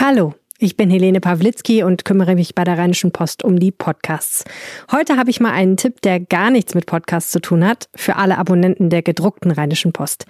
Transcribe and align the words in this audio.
Hallo, 0.00 0.34
ich 0.58 0.76
bin 0.76 0.90
Helene 0.90 1.20
Pawlitzki 1.20 1.84
und 1.84 2.04
kümmere 2.04 2.34
mich 2.34 2.56
bei 2.56 2.64
der 2.64 2.76
Rheinischen 2.76 3.12
Post 3.12 3.44
um 3.44 3.60
die 3.60 3.70
Podcasts. 3.70 4.44
Heute 4.90 5.16
habe 5.16 5.30
ich 5.30 5.38
mal 5.38 5.52
einen 5.52 5.76
Tipp, 5.76 6.02
der 6.02 6.18
gar 6.18 6.50
nichts 6.50 6.74
mit 6.74 6.86
Podcasts 6.86 7.30
zu 7.30 7.40
tun 7.40 7.64
hat, 7.64 7.88
für 7.94 8.16
alle 8.16 8.36
Abonnenten 8.36 8.90
der 8.90 9.02
gedruckten 9.02 9.52
Rheinischen 9.52 9.92
Post. 9.92 10.26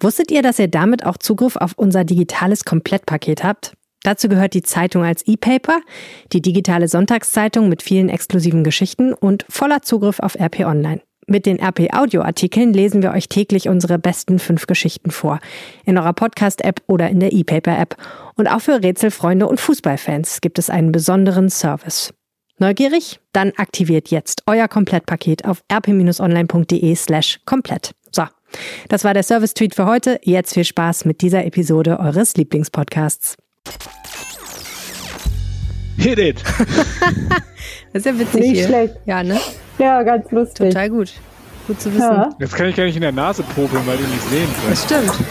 Wusstet 0.00 0.30
ihr, 0.30 0.40
dass 0.40 0.58
ihr 0.58 0.68
damit 0.68 1.04
auch 1.04 1.18
Zugriff 1.18 1.56
auf 1.56 1.74
unser 1.76 2.04
digitales 2.04 2.64
Komplettpaket 2.64 3.44
habt? 3.44 3.74
Dazu 4.02 4.28
gehört 4.28 4.54
die 4.54 4.62
Zeitung 4.62 5.04
als 5.04 5.26
E-Paper, 5.26 5.80
die 6.32 6.40
digitale 6.40 6.88
Sonntagszeitung 6.88 7.68
mit 7.68 7.82
vielen 7.82 8.08
exklusiven 8.08 8.64
Geschichten 8.64 9.12
und 9.12 9.44
voller 9.48 9.82
Zugriff 9.82 10.20
auf 10.20 10.36
RP 10.40 10.60
Online. 10.60 11.02
Mit 11.32 11.46
den 11.46 11.58
RP 11.58 11.94
Audio-Artikeln 11.94 12.74
lesen 12.74 13.02
wir 13.02 13.12
euch 13.12 13.26
täglich 13.26 13.70
unsere 13.70 13.98
besten 13.98 14.38
fünf 14.38 14.66
Geschichten 14.66 15.10
vor. 15.10 15.40
In 15.86 15.96
eurer 15.96 16.12
Podcast-App 16.12 16.82
oder 16.88 17.08
in 17.08 17.20
der 17.20 17.32
E-Paper-App. 17.32 17.96
Und 18.36 18.48
auch 18.48 18.60
für 18.60 18.82
Rätselfreunde 18.82 19.46
und 19.46 19.58
Fußballfans 19.58 20.42
gibt 20.42 20.58
es 20.58 20.68
einen 20.68 20.92
besonderen 20.92 21.48
Service. 21.48 22.12
Neugierig? 22.58 23.18
Dann 23.32 23.52
aktiviert 23.56 24.10
jetzt 24.10 24.42
euer 24.44 24.68
Komplettpaket 24.68 25.46
auf 25.46 25.62
rp-online.de 25.72 26.94
slash 26.96 27.40
komplett. 27.46 27.92
So, 28.10 28.24
das 28.90 29.02
war 29.02 29.14
der 29.14 29.22
Service-Tweet 29.22 29.74
für 29.74 29.86
heute. 29.86 30.20
Jetzt 30.24 30.52
viel 30.52 30.64
Spaß 30.64 31.06
mit 31.06 31.22
dieser 31.22 31.46
Episode 31.46 31.98
eures 31.98 32.36
Lieblingspodcasts. 32.36 33.38
Hit 35.96 36.18
it! 36.18 36.42
das 37.94 38.04
ist 38.04 38.04
ja 38.04 38.18
witzig 38.18 38.40
Nicht 38.42 38.52
hier. 38.52 38.66
schlecht. 38.66 38.96
Ja, 39.06 39.22
ne? 39.22 39.40
Ja, 39.78 40.02
ganz 40.02 40.30
lustig. 40.30 40.68
Total 40.70 40.90
gut. 40.90 41.12
Gut 41.66 41.80
zu 41.80 41.90
wissen. 41.92 42.00
Ja. 42.02 42.30
Jetzt 42.38 42.54
kann 42.54 42.68
ich 42.68 42.76
gar 42.76 42.84
nicht 42.84 42.96
in 42.96 43.02
der 43.02 43.12
Nase 43.12 43.42
popeln, 43.42 43.82
weil 43.86 43.96
du 43.96 44.02
nicht 44.04 44.22
sehen 44.30 44.48
Das 44.68 44.86
kannst. 44.88 45.10
stimmt. 45.12 45.26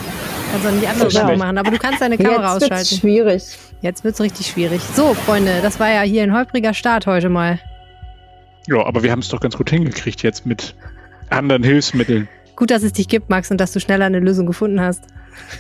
Kannst 0.52 0.68
auch 0.68 0.72
nicht 0.72 0.88
andere 0.90 1.12
So 1.12 1.38
machen, 1.38 1.58
aber 1.58 1.72
du 1.72 1.78
kannst 1.78 2.02
deine 2.02 2.18
Kamera 2.18 2.54
Jetzt 2.54 2.62
wird's 2.62 2.64
ausschalten. 2.72 2.96
schwierig. 3.02 3.44
Jetzt 3.82 4.04
wird's 4.04 4.22
richtig 4.22 4.48
schwierig. 4.48 4.82
So, 4.96 5.14
Freunde, 5.14 5.52
das 5.62 5.80
war 5.80 5.90
ja 5.90 6.02
hier 6.02 6.24
ein 6.24 6.34
holpriger 6.36 6.74
Start 6.74 7.06
heute 7.08 7.30
mal. 7.30 7.60
Ja, 8.68 8.86
aber 8.86 9.02
wir 9.04 9.12
haben 9.12 9.20
es 9.20 9.30
doch 9.30 9.40
ganz 9.40 9.58
gut 9.58 9.70
hingekriegt 9.70 10.24
jetzt 10.24 10.46
mit 10.46 10.76
anderen 11.30 11.64
Hilfsmitteln. 11.64 12.28
Gut, 12.56 12.70
dass 12.70 12.84
es 12.84 12.94
dich 12.94 13.08
gibt, 13.08 13.30
Max, 13.30 13.50
und 13.50 13.58
dass 13.60 13.72
du 13.72 13.80
schneller 13.80 14.06
eine 14.06 14.20
Lösung 14.20 14.46
gefunden 14.46 14.80
hast. 14.82 15.04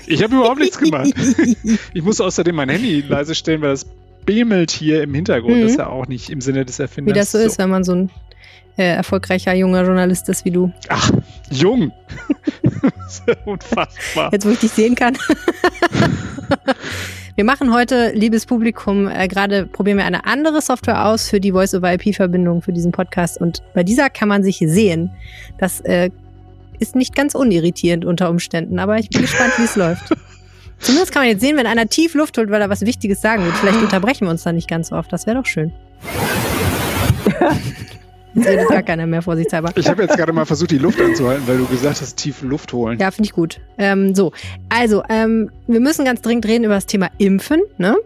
Ich 0.05 0.21
habe 0.23 0.35
überhaupt 0.35 0.59
nichts 0.59 0.77
gemacht. 0.77 1.09
Ich 1.93 2.03
muss 2.03 2.21
außerdem 2.21 2.55
mein 2.55 2.69
Handy 2.69 3.01
leise 3.01 3.33
stellen, 3.33 3.61
weil 3.61 3.69
das 3.71 3.85
bemelt 4.25 4.69
hier 4.71 5.01
im 5.03 5.13
Hintergrund. 5.13 5.57
Mhm. 5.57 5.61
Das 5.63 5.71
ist 5.71 5.77
ja 5.79 5.87
auch 5.87 6.07
nicht 6.07 6.29
im 6.29 6.41
Sinne 6.41 6.63
des 6.65 6.79
Erfinders. 6.79 7.15
Wie 7.15 7.19
das 7.19 7.31
so 7.31 7.37
ist, 7.37 7.57
wenn 7.57 7.69
man 7.69 7.83
so 7.83 7.93
ein 7.93 8.09
äh, 8.77 8.95
erfolgreicher 8.95 9.53
junger 9.53 9.83
Journalist 9.83 10.29
ist 10.29 10.45
wie 10.45 10.51
du. 10.51 10.71
Ach, 10.89 11.11
jung. 11.49 11.91
Unfassbar. 13.45 14.31
Jetzt, 14.31 14.45
wo 14.45 14.49
ich 14.49 14.59
dich 14.59 14.71
sehen 14.71 14.95
kann. 14.95 15.17
wir 17.35 17.43
machen 17.43 17.73
heute, 17.73 18.11
liebes 18.13 18.45
Publikum, 18.45 19.07
äh, 19.07 19.27
gerade 19.27 19.65
probieren 19.65 19.97
wir 19.97 20.05
eine 20.05 20.25
andere 20.25 20.61
Software 20.61 21.05
aus 21.05 21.29
für 21.29 21.39
die 21.39 21.51
Voice-over-IP-Verbindung 21.51 22.61
für 22.61 22.71
diesen 22.71 22.91
Podcast. 22.91 23.39
Und 23.39 23.61
bei 23.73 23.83
dieser 23.83 24.09
kann 24.09 24.27
man 24.27 24.43
sich 24.43 24.57
sehen. 24.57 25.11
Das 25.57 25.81
äh, 25.81 26.09
ist 26.79 26.95
nicht 26.95 27.15
ganz 27.15 27.35
unirritierend 27.35 28.05
unter 28.05 28.29
Umständen, 28.29 28.79
aber 28.79 28.97
ich 28.97 29.09
bin 29.09 29.21
gespannt, 29.21 29.53
wie 29.57 29.63
es 29.63 29.75
läuft. 29.77 30.13
Zumindest 30.79 31.11
kann 31.11 31.21
man 31.21 31.29
jetzt 31.29 31.41
sehen, 31.41 31.57
wenn 31.57 31.67
einer 31.67 31.87
tief 31.87 32.15
Luft 32.15 32.37
holt, 32.37 32.49
weil 32.49 32.59
er 32.59 32.69
was 32.69 32.81
Wichtiges 32.81 33.21
sagen 33.21 33.45
will. 33.45 33.51
Vielleicht 33.51 33.79
unterbrechen 33.79 34.25
wir 34.25 34.31
uns 34.31 34.43
da 34.43 34.51
nicht 34.51 34.67
ganz 34.67 34.89
so 34.89 34.95
oft. 34.95 35.13
Das 35.13 35.27
wäre 35.27 35.37
doch 35.37 35.45
schön. 35.45 35.71
Jetzt 38.33 38.47
redet 38.47 38.67
gar 38.69 38.83
keiner 38.83 39.05
mehr 39.05 39.21
vorsichtshalber. 39.21 39.71
Ich 39.75 39.87
habe 39.89 40.03
jetzt 40.03 40.15
gerade 40.15 40.31
mal 40.31 40.45
versucht, 40.45 40.71
die 40.71 40.77
Luft 40.77 41.01
anzuhalten, 41.01 41.43
weil 41.47 41.57
du 41.57 41.65
gesagt 41.65 42.01
hast, 42.01 42.15
tief 42.15 42.41
Luft 42.41 42.71
holen. 42.73 42.97
Ja, 42.99 43.11
finde 43.11 43.27
ich 43.27 43.33
gut. 43.33 43.59
Ähm, 43.77 44.15
so, 44.15 44.31
also, 44.69 45.03
ähm, 45.09 45.51
wir 45.67 45.79
müssen 45.79 46.05
ganz 46.05 46.21
dringend 46.21 46.45
reden 46.45 46.63
über 46.63 46.75
das 46.75 46.85
Thema 46.85 47.09
Impfen. 47.17 47.61
Ne? 47.77 47.97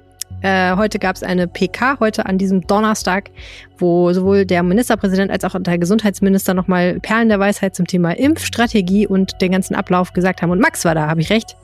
Äh, 0.42 0.76
heute 0.76 1.00
gab 1.00 1.16
es 1.16 1.24
eine 1.24 1.48
PK, 1.48 2.00
heute 2.00 2.26
an 2.26 2.38
diesem 2.38 2.62
Donnerstag, 2.62 3.30
wo 3.78 4.12
sowohl 4.14 4.46
der 4.46 4.64
Ministerpräsident 4.64 5.32
als 5.32 5.44
auch 5.44 5.56
der 5.60 5.78
Gesundheitsminister 5.78 6.54
nochmal 6.54 7.00
Perlen 7.00 7.30
der 7.30 7.40
Weisheit 7.40 7.76
zum 7.76 7.88
Thema 7.88 8.12
Impfstrategie 8.18 9.08
und 9.08 9.42
den 9.42 9.52
ganzen 9.52 9.76
Ablauf 9.76 10.14
gesagt 10.14 10.42
haben. 10.42 10.52
Und 10.52 10.60
Max 10.60 10.86
war 10.86 10.96
da, 10.96 11.08
habe 11.08 11.22
ich 11.22 11.30
recht? 11.30 11.56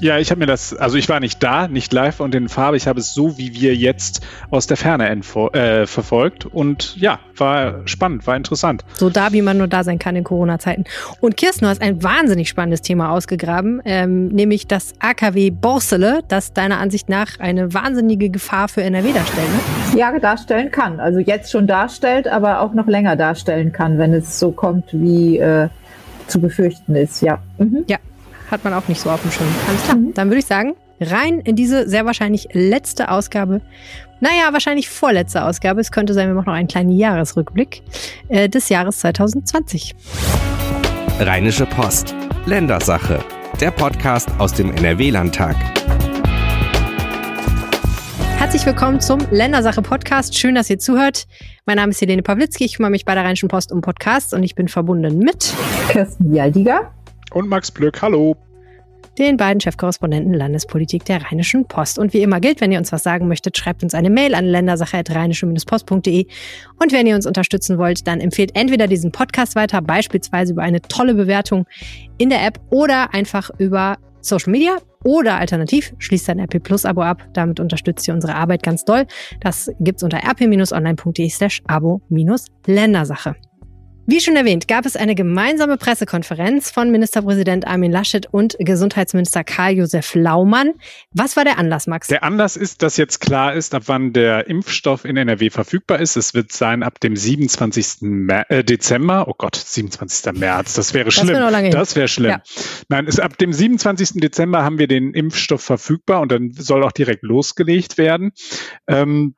Ja, 0.00 0.18
ich 0.18 0.30
habe 0.30 0.38
mir 0.38 0.46
das, 0.46 0.74
also 0.74 0.96
ich 0.96 1.08
war 1.08 1.20
nicht 1.20 1.42
da, 1.42 1.68
nicht 1.68 1.92
live 1.92 2.20
und 2.20 2.34
in 2.34 2.48
Farbe. 2.48 2.76
Ich 2.76 2.86
habe 2.86 3.00
es 3.00 3.12
so 3.12 3.36
wie 3.38 3.54
wir 3.54 3.74
jetzt 3.74 4.26
aus 4.50 4.66
der 4.66 4.76
Ferne 4.76 5.10
äh, 5.10 5.86
verfolgt 5.86 6.46
und 6.46 6.96
ja, 6.96 7.18
war 7.36 7.86
spannend, 7.86 8.26
war 8.26 8.36
interessant. 8.36 8.84
So 8.94 9.10
da, 9.10 9.32
wie 9.32 9.42
man 9.42 9.58
nur 9.58 9.68
da 9.68 9.84
sein 9.84 9.98
kann 9.98 10.16
in 10.16 10.24
Corona-Zeiten. 10.24 10.84
Und 11.20 11.36
Kirsten, 11.36 11.64
du 11.64 11.70
hast 11.70 11.82
ein 11.82 12.02
wahnsinnig 12.02 12.48
spannendes 12.48 12.82
Thema 12.82 13.10
ausgegraben, 13.10 13.82
ähm, 13.84 14.28
nämlich 14.28 14.66
das 14.66 14.94
AKW 15.00 15.50
Borsele, 15.50 16.20
das 16.28 16.52
deiner 16.52 16.78
Ansicht 16.78 17.08
nach 17.08 17.38
eine 17.38 17.74
wahnsinnige 17.74 18.30
Gefahr 18.30 18.68
für 18.68 18.82
NRW 18.82 19.12
darstellt. 19.12 19.48
Ne? 19.48 19.98
Ja, 19.98 20.10
darstellen 20.20 20.70
kann. 20.70 21.00
Also 21.00 21.18
jetzt 21.18 21.50
schon 21.50 21.66
darstellt, 21.66 22.28
aber 22.28 22.60
auch 22.60 22.74
noch 22.74 22.86
länger 22.86 23.16
darstellen 23.16 23.72
kann, 23.72 23.98
wenn 23.98 24.12
es 24.12 24.38
so 24.38 24.52
kommt, 24.52 24.86
wie 24.92 25.38
äh, 25.38 25.68
zu 26.26 26.40
befürchten 26.40 26.94
ist. 26.94 27.22
Ja. 27.22 27.38
Mhm. 27.58 27.84
Hat 28.50 28.64
man 28.64 28.74
auch 28.74 28.88
nicht 28.88 29.00
so 29.00 29.10
auf 29.10 29.22
dem 29.22 29.30
Schirm. 29.30 29.48
Alles 29.68 29.84
klar. 29.84 29.96
Mhm. 29.96 30.14
Dann 30.14 30.28
würde 30.28 30.40
ich 30.40 30.46
sagen, 30.46 30.74
rein 31.00 31.40
in 31.40 31.54
diese 31.54 31.88
sehr 31.88 32.04
wahrscheinlich 32.04 32.48
letzte 32.52 33.10
Ausgabe. 33.10 33.60
Naja, 34.20 34.52
wahrscheinlich 34.52 34.88
vorletzte 34.88 35.44
Ausgabe. 35.44 35.80
Es 35.80 35.92
könnte 35.92 36.14
sein, 36.14 36.26
wir 36.28 36.34
machen 36.34 36.46
noch 36.46 36.54
einen 36.54 36.68
kleinen 36.68 36.90
Jahresrückblick 36.90 37.82
äh, 38.28 38.48
des 38.48 38.68
Jahres 38.68 38.98
2020. 38.98 39.94
Rheinische 41.20 41.64
Post. 41.66 42.14
Ländersache. 42.46 43.20
Der 43.60 43.70
Podcast 43.70 44.28
aus 44.38 44.52
dem 44.52 44.74
NRW-Landtag. 44.74 45.56
Herzlich 48.38 48.66
willkommen 48.66 49.00
zum 49.00 49.20
Ländersache-Podcast. 49.30 50.36
Schön, 50.36 50.54
dass 50.54 50.68
ihr 50.70 50.78
zuhört. 50.78 51.26
Mein 51.66 51.76
Name 51.76 51.90
ist 51.90 52.00
Helene 52.00 52.22
Pawlitzki. 52.22 52.64
Ich 52.64 52.76
kümmere 52.76 52.90
mich 52.90 53.04
bei 53.04 53.14
der 53.14 53.22
Rheinischen 53.22 53.48
Post 53.48 53.70
um 53.70 53.80
Podcasts 53.80 54.32
und 54.32 54.42
ich 54.42 54.54
bin 54.54 54.66
verbunden 54.66 55.18
mit 55.18 55.54
Kirsten 55.90 56.34
Jaldiger. 56.34 56.90
Und 57.32 57.48
Max 57.48 57.70
Blöck, 57.70 58.02
hallo. 58.02 58.36
den 59.18 59.36
beiden 59.36 59.60
Chefkorrespondenten 59.60 60.32
Landespolitik 60.34 61.04
der 61.04 61.22
Rheinischen 61.22 61.66
Post. 61.66 61.98
Und 61.98 62.12
wie 62.12 62.22
immer 62.22 62.40
gilt, 62.40 62.60
wenn 62.60 62.72
ihr 62.72 62.78
uns 62.78 62.90
was 62.90 63.02
sagen 63.02 63.28
möchtet, 63.28 63.56
schreibt 63.56 63.82
uns 63.82 63.94
eine 63.94 64.10
Mail 64.10 64.34
an 64.34 64.46
ländersache.rheinische-post.de. 64.46 66.26
Und 66.80 66.92
wenn 66.92 67.06
ihr 67.06 67.14
uns 67.14 67.26
unterstützen 67.26 67.78
wollt, 67.78 68.06
dann 68.06 68.20
empfehlt 68.20 68.52
entweder 68.54 68.86
diesen 68.86 69.12
Podcast 69.12 69.56
weiter, 69.56 69.82
beispielsweise 69.82 70.52
über 70.52 70.62
eine 70.62 70.80
tolle 70.80 71.14
Bewertung 71.14 71.66
in 72.18 72.30
der 72.30 72.46
App 72.46 72.60
oder 72.70 73.12
einfach 73.12 73.50
über 73.58 73.98
Social 74.20 74.52
Media 74.52 74.78
oder 75.04 75.36
alternativ 75.36 75.94
schließt 75.98 76.28
ein 76.30 76.40
RP 76.40 76.62
Plus 76.62 76.84
Abo 76.84 77.02
ab. 77.02 77.26
Damit 77.32 77.58
unterstützt 77.60 78.06
ihr 78.06 78.14
unsere 78.14 78.34
Arbeit 78.34 78.62
ganz 78.62 78.84
doll. 78.84 79.06
Das 79.40 79.70
gibt's 79.80 80.02
unter 80.02 80.18
rp-online.de 80.18 81.28
slash 81.28 81.62
abo-ländersache. 81.66 83.36
Wie 84.12 84.18
schon 84.18 84.34
erwähnt, 84.34 84.66
gab 84.66 84.86
es 84.86 84.96
eine 84.96 85.14
gemeinsame 85.14 85.76
Pressekonferenz 85.76 86.72
von 86.72 86.90
Ministerpräsident 86.90 87.64
Armin 87.68 87.92
Laschet 87.92 88.26
und 88.28 88.56
Gesundheitsminister 88.58 89.44
Karl-Josef 89.44 90.16
Laumann. 90.16 90.72
Was 91.12 91.36
war 91.36 91.44
der 91.44 91.58
Anlass, 91.58 91.86
Max? 91.86 92.08
Der 92.08 92.24
Anlass 92.24 92.56
ist, 92.56 92.82
dass 92.82 92.96
jetzt 92.96 93.20
klar 93.20 93.54
ist, 93.54 93.72
ab 93.72 93.84
wann 93.86 94.12
der 94.12 94.48
Impfstoff 94.48 95.04
in 95.04 95.16
NRW 95.16 95.50
verfügbar 95.50 96.00
ist. 96.00 96.16
Es 96.16 96.34
wird 96.34 96.50
sein 96.50 96.82
ab 96.82 96.98
dem 96.98 97.14
27. 97.14 97.98
Mer 98.00 98.50
äh, 98.50 98.64
Dezember. 98.64 99.28
Oh 99.28 99.34
Gott, 99.38 99.54
27. 99.54 100.32
März. 100.32 100.74
Das 100.74 100.92
wäre 100.92 101.12
schlimm. 101.12 101.28
wär 101.28 101.48
lange 101.48 101.68
hin. 101.68 101.70
das 101.70 101.94
wäre 101.94 102.08
schlimm. 102.08 102.30
Ja. 102.30 102.42
Nein, 102.88 103.06
ist 103.06 103.20
ab 103.20 103.38
dem 103.38 103.52
27. 103.52 104.14
Dezember 104.14 104.64
haben 104.64 104.80
wir 104.80 104.88
den 104.88 105.14
Impfstoff 105.14 105.62
verfügbar 105.62 106.20
und 106.20 106.32
dann 106.32 106.50
soll 106.50 106.82
auch 106.82 106.90
direkt 106.90 107.22
losgelegt 107.22 107.96
werden. 107.96 108.32
Ähm, 108.88 109.36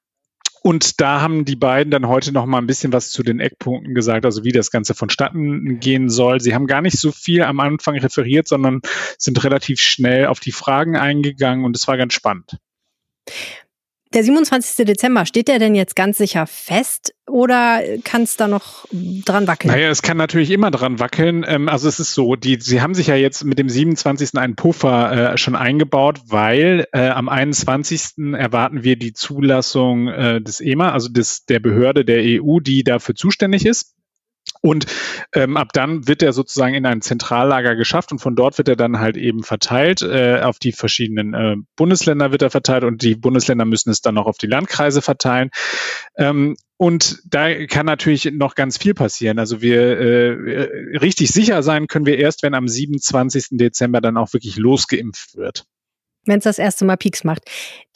und 0.63 1.01
da 1.01 1.21
haben 1.21 1.45
die 1.45 1.57
beiden 1.57 1.91
dann 1.91 2.07
heute 2.07 2.33
noch 2.33 2.47
mal 2.47 2.59
ein 2.59 2.67
bisschen 2.67 2.93
was 2.93 3.11
zu 3.11 3.23
den 3.23 3.41
Eckpunkten 3.41 3.95
gesagt, 3.95 4.25
also 4.25 4.45
wie 4.45 4.53
das 4.53 4.71
Ganze 4.71 4.95
vonstatten 4.95 5.81
gehen 5.81 6.09
soll. 6.09 6.41
Sie 6.41 6.55
haben 6.55 6.67
gar 6.67 6.83
nicht 6.83 6.99
so 6.99 7.11
viel 7.11 7.43
am 7.43 7.61
Anfang 7.61 7.99
referiert, 7.99 8.47
sondern 8.47 8.81
sind 9.19 9.43
relativ 9.43 9.81
schnell 9.81 10.27
auf 10.27 10.41
die 10.41 10.53
Fragen 10.53 10.97
eingegangen 10.97 11.65
und 11.65 11.77
es 11.77 11.89
war 11.89 11.97
ganz 11.97 12.15
spannend. 12.15 12.59
Der 14.15 14.23
27. 14.23 14.85
Dezember, 14.85 15.25
steht 15.25 15.49
der 15.49 15.59
denn 15.59 15.75
jetzt 15.75 15.97
ganz 15.97 16.19
sicher 16.19 16.47
fest 16.47 17.15
oder 17.27 17.81
kann 18.05 18.23
es 18.23 18.37
da 18.37 18.47
noch 18.47 18.87
dran 18.93 19.47
wackeln? 19.47 19.73
Naja, 19.73 19.89
es 19.89 20.03
kann 20.03 20.19
natürlich 20.19 20.51
immer 20.51 20.71
dran 20.71 20.99
wackeln. 20.99 21.45
Ähm, 21.49 21.69
also 21.69 21.89
es 21.89 21.99
ist 21.99 22.13
so, 22.13 22.37
die, 22.37 22.59
sie 22.61 22.83
haben 22.83 22.95
sich 22.95 23.07
ja 23.07 23.15
jetzt 23.15 23.45
mit 23.45 23.59
dem 23.59 23.71
27. 23.71 24.37
einen 24.37 24.55
Puffer 24.55 25.33
äh, 25.33 25.39
schon 25.39 25.57
eingebaut, 25.57 26.21
weil 26.27 26.87
äh, 26.93 27.09
am 27.09 27.31
21. 27.31 28.35
erwarten 28.35 28.85
wir 28.85 28.97
die 28.97 29.15
Zulassung 29.15 30.09
äh, 30.09 30.43
des 30.43 30.61
EMA, 30.61 30.93
also 30.93 31.09
des, 31.09 31.47
der 31.47 31.61
Behörde 31.61 32.05
der 32.05 32.23
EU, 32.23 32.61
die 32.61 32.85
dafür 32.85 33.15
zuständig 33.15 33.65
ist. 33.65 33.95
Und 34.63 34.87
ähm, 35.35 35.57
ab 35.57 35.73
dann 35.73 36.07
wird 36.07 36.23
er 36.23 36.33
sozusagen 36.33 36.75
in 36.75 36.87
ein 36.87 37.03
Zentrallager 37.03 37.75
geschafft 37.75 38.13
und 38.13 38.21
von 38.21 38.37
dort 38.37 38.59
wird 38.59 38.69
er 38.69 38.77
dann 38.77 39.01
halt 39.01 39.17
eben 39.17 39.43
verteilt. 39.43 40.03
Äh, 40.03 40.41
auf 40.41 40.61
die 40.61 40.71
verschiedenen 40.71 41.35
äh, 41.35 41.57
Bundesländer 41.75 42.31
wird 42.31 42.43
er 42.43 42.51
verteilt 42.51 42.85
und 42.85 43.03
die 43.03 43.17
Bundesländer 43.17 43.65
müssen 43.65 43.91
es 43.91 44.03
dann 44.03 44.15
noch 44.15 44.27
auf 44.27 44.39
die 44.39 44.47
Landkreise 44.47 45.03
verteilen. 45.03 45.51
Ähm, 46.17 46.55
und 46.77 47.23
da 47.27 47.67
kann 47.67 47.87
natürlich 47.87 48.31
noch 48.33 48.55
ganz 48.55 48.79
viel 48.79 48.95
passieren. 48.95 49.41
Also 49.41 49.63
wir 49.63 49.99
äh, 49.99 50.97
richtig 50.99 51.31
sicher 51.31 51.63
sein 51.65 51.89
können 51.89 52.07
wir 52.07 52.19
erst, 52.19 52.45
wenn 52.45 52.55
am 52.55 52.69
27. 52.69 53.49
Dezember 53.53 54.01
dann 54.01 54.17
auch 54.17 54.33
wirklich 54.33 54.57
losgeimpft 54.57 55.37
wird. 55.37 55.65
Wenn 56.25 56.39
es 56.39 56.45
das 56.45 56.59
erste 56.59 56.85
Mal 56.85 56.97
Peaks 56.97 57.25
macht. 57.25 57.43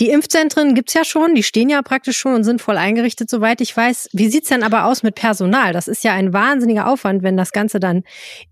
Die 0.01 0.11
Impfzentren 0.11 0.75
gibt's 0.75 0.95
ja 0.95 1.05
schon, 1.05 1.35
die 1.35 1.43
stehen 1.43 1.69
ja 1.69 1.81
praktisch 1.83 2.19
schon 2.19 2.35
und 2.35 2.45
sind 2.45 2.61
voll 2.61 2.77
eingerichtet, 2.77 3.31
soweit 3.31 3.61
ich 3.61 3.75
weiß. 3.77 4.11
Wie 4.13 4.29
sieht's 4.29 4.49
denn 4.49 4.63
aber 4.63 4.87
aus 4.87 5.03
mit 5.03 5.15
Personal? 5.15 5.73
Das 5.73 5.89
ist 5.89 6.05
ja 6.05 6.13
ein 6.13 6.33
wahnsinniger 6.33 6.89
Aufwand, 6.89 7.23
wenn 7.23 7.37
das 7.37 7.53
Ganze 7.53 7.81
dann 7.81 8.03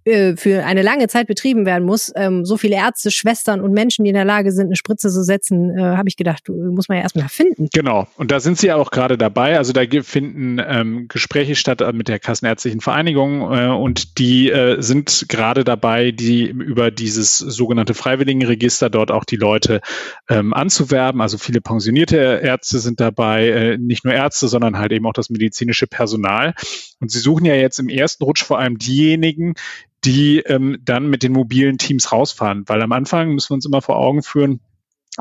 äh, 0.05 0.37
für 0.37 0.65
eine 0.65 0.83
lange 0.83 1.09
Zeit 1.09 1.27
betrieben 1.27 1.67
werden 1.67 1.85
muss. 1.85 2.13
Ähm, 2.17 2.45
so 2.45 2.57
viele 2.57 2.77
Ärzte, 2.77 3.11
Schwestern 3.11 3.61
und 3.61 3.73
Menschen, 3.73 4.05
die 4.05 4.11
in 4.11 4.15
der 4.15 4.25
Lage 4.25 4.53
sind, 4.53 4.67
eine 4.67 4.77
Spritze 4.77 5.11
zu 5.11 5.23
setzen, 5.23 5.77
äh, 5.77 5.83
habe 5.83 6.09
ich 6.09 6.17
gedacht, 6.17 6.49
muss 6.49 6.89
man 6.89 6.97
ja 6.97 7.03
erstmal 7.03 7.29
finden. 7.29 7.69
Genau, 7.73 8.07
und 8.17 8.31
da 8.31 8.41
sind 8.41 8.59
sie 8.59 8.69
ja 8.69 8.77
auch 8.77 8.91
gerade 8.91 9.19
dabei. 9.19 9.59
Also 9.59 9.73
da 9.73 9.83
finden 10.03 10.61
ähm, 10.67 11.09
Gespräche 11.09 11.57
statt 11.57 11.81
äh, 11.81 11.93
mit 11.93 12.09
der 12.09 12.21
Kassenärztlichen 12.21 12.81
Vereinigung 12.81 13.53
äh, 13.53 13.67
und 13.67 14.19
die 14.19 14.51
äh, 14.51 14.81
sind 14.81 15.27
gerade 15.29 15.65
dabei, 15.65 16.11
die 16.13 16.47
über 16.47 16.91
dieses 16.91 17.39
sogenannte 17.39 17.95
Freiwilligenregister 17.95 18.89
dort 18.89 19.11
auch 19.11 19.25
die 19.25 19.37
Leute 19.37 19.64
Leute 19.65 19.81
ähm, 20.29 20.53
anzuwerben. 20.53 21.21
Also 21.21 21.39
viele 21.39 21.61
pensionierte 21.61 22.17
Ärzte 22.17 22.79
sind 22.79 23.01
dabei, 23.01 23.49
äh, 23.49 23.79
nicht 23.79 24.05
nur 24.05 24.15
Ärzte, 24.15 24.49
sondern 24.49 24.79
halt 24.79 24.93
eben 24.93 25.07
auch 25.07 25.13
das 25.13 25.31
medizinische 25.31 25.87
Personal. 25.87 26.55
Und 27.01 27.11
sie 27.11 27.19
suchen 27.19 27.45
ja 27.45 27.55
jetzt 27.55 27.79
im 27.79 27.89
ersten 27.89 28.25
Rutsch 28.25 28.45
vor 28.45 28.59
allem 28.59 28.79
diejenigen, 28.79 29.55
die 30.05 30.41
ähm, 30.41 30.79
dann 30.83 31.09
mit 31.09 31.23
den 31.23 31.33
mobilen 31.33 31.79
Teams 31.79 32.13
rausfahren. 32.13 32.65
Weil 32.67 32.83
am 32.83 32.93
Anfang 32.93 33.33
müssen 33.33 33.51
wir 33.51 33.55
uns 33.55 33.67
immer 33.67 33.83
vor 33.83 33.97
Augen 33.97 34.23
führen, 34.23 34.61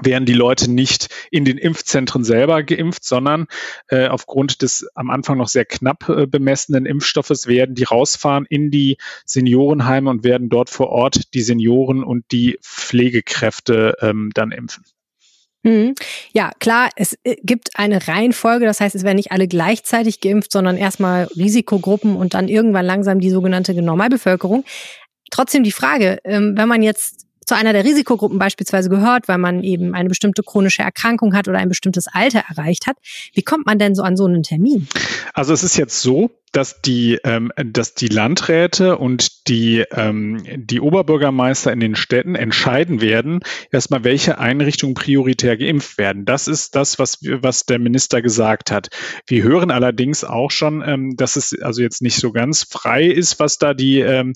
werden 0.02 0.26
die 0.26 0.34
Leute 0.34 0.72
nicht 0.72 1.08
in 1.30 1.46
den 1.46 1.58
Impfzentren 1.58 2.24
selber 2.24 2.64
geimpft, 2.64 3.04
sondern 3.04 3.48
äh, 3.90 4.08
aufgrund 4.08 4.62
des 4.62 4.88
am 4.96 5.10
Anfang 5.10 5.38
noch 5.38 5.48
sehr 5.48 5.66
knapp 5.66 6.10
äh, 6.10 6.26
bemessenen 6.26 6.86
Impfstoffes 6.86 7.48
werden 7.48 7.76
die 7.76 7.84
rausfahren 7.84 8.46
in 8.50 8.72
die 8.72 8.98
Seniorenheime 9.26 10.10
und 10.10 10.24
werden 10.24 10.50
dort 10.50 10.70
vor 10.70 10.90
Ort 10.90 11.34
die 11.34 11.42
Senioren 11.42 12.04
und 12.04 12.26
die 12.32 12.58
Pflegekräfte 12.62 13.96
ähm, 14.02 14.32
dann 14.34 14.52
impfen. 14.52 14.84
Mhm. 15.64 15.96
Ja, 16.34 16.52
klar, 16.60 16.90
es 16.96 17.18
äh, 17.24 17.36
gibt 17.42 17.70
eine 17.76 18.08
Reihenfolge, 18.08 18.66
das 18.66 18.82
heißt, 18.82 18.96
es 18.96 19.04
werden 19.04 19.16
nicht 19.16 19.32
alle 19.32 19.48
gleichzeitig 19.48 20.20
geimpft, 20.20 20.52
sondern 20.52 20.76
erstmal 20.76 21.26
Risikogruppen 21.38 22.18
und 22.18 22.34
dann 22.34 22.50
irgendwann 22.50 22.86
langsam 22.86 23.20
die 23.20 23.30
sogenannte 23.30 23.74
Normalbevölkerung. 23.74 24.66
Trotzdem 25.32 25.64
die 25.64 25.72
Frage, 25.72 26.20
ähm, 26.26 26.58
wenn 26.58 26.68
man 26.68 26.84
jetzt 26.84 27.23
zu 27.46 27.56
einer 27.56 27.74
der 27.74 27.84
Risikogruppen 27.84 28.40
beispielsweise 28.40 28.90
gehört, 28.90 29.28
weil 29.28 29.38
man 29.38 29.64
eben 29.64 29.94
eine 29.94 30.10
bestimmte 30.10 30.44
chronische 30.44 30.82
Erkrankung 30.82 31.36
hat 31.36 31.48
oder 31.48 31.58
ein 31.58 31.70
bestimmtes 31.70 32.08
Alter 32.08 32.44
erreicht 32.50 32.88
hat. 32.88 32.98
Wie 33.34 33.42
kommt 33.42 33.66
man 33.66 33.80
denn 33.80 33.96
so 33.96 34.04
an 34.04 34.18
so 34.18 34.26
einen 34.26 34.44
Termin? 34.44 34.88
Also 35.34 35.54
es 35.54 35.64
ist 35.64 35.78
jetzt 35.78 36.02
so, 36.02 36.32
dass 36.54 36.82
die, 36.82 37.20
ähm, 37.24 37.52
dass 37.58 37.96
die 37.96 38.08
Landräte 38.08 38.98
und 38.98 39.48
die, 39.48 39.84
ähm, 39.92 40.44
die 40.56 40.80
Oberbürgermeister 40.80 41.74
in 41.74 41.80
den 41.80 41.96
Städten 41.96 42.36
entscheiden 42.36 43.02
werden, 43.02 43.42
erstmal, 43.72 44.04
welche 44.04 44.38
Einrichtungen 44.38 44.94
prioritär 44.94 45.58
geimpft 45.58 45.98
werden. 45.98 46.26
Das 46.26 46.48
ist 46.48 46.76
das, 46.76 47.00
was, 47.00 47.20
was 47.22 47.66
der 47.66 47.80
Minister 47.80 48.22
gesagt 48.22 48.72
hat. 48.72 48.90
Wir 49.28 49.44
hören 49.44 49.72
allerdings 49.72 50.24
auch 50.24 50.52
schon, 50.52 50.84
ähm, 50.86 51.16
dass 51.18 51.36
es 51.36 51.60
also 51.62 51.82
jetzt 51.82 52.02
nicht 52.02 52.16
so 52.16 52.32
ganz 52.32 52.64
frei 52.64 53.06
ist, 53.06 53.40
was 53.40 53.58
da 53.58 53.74
die, 53.74 54.00
ähm, 54.00 54.34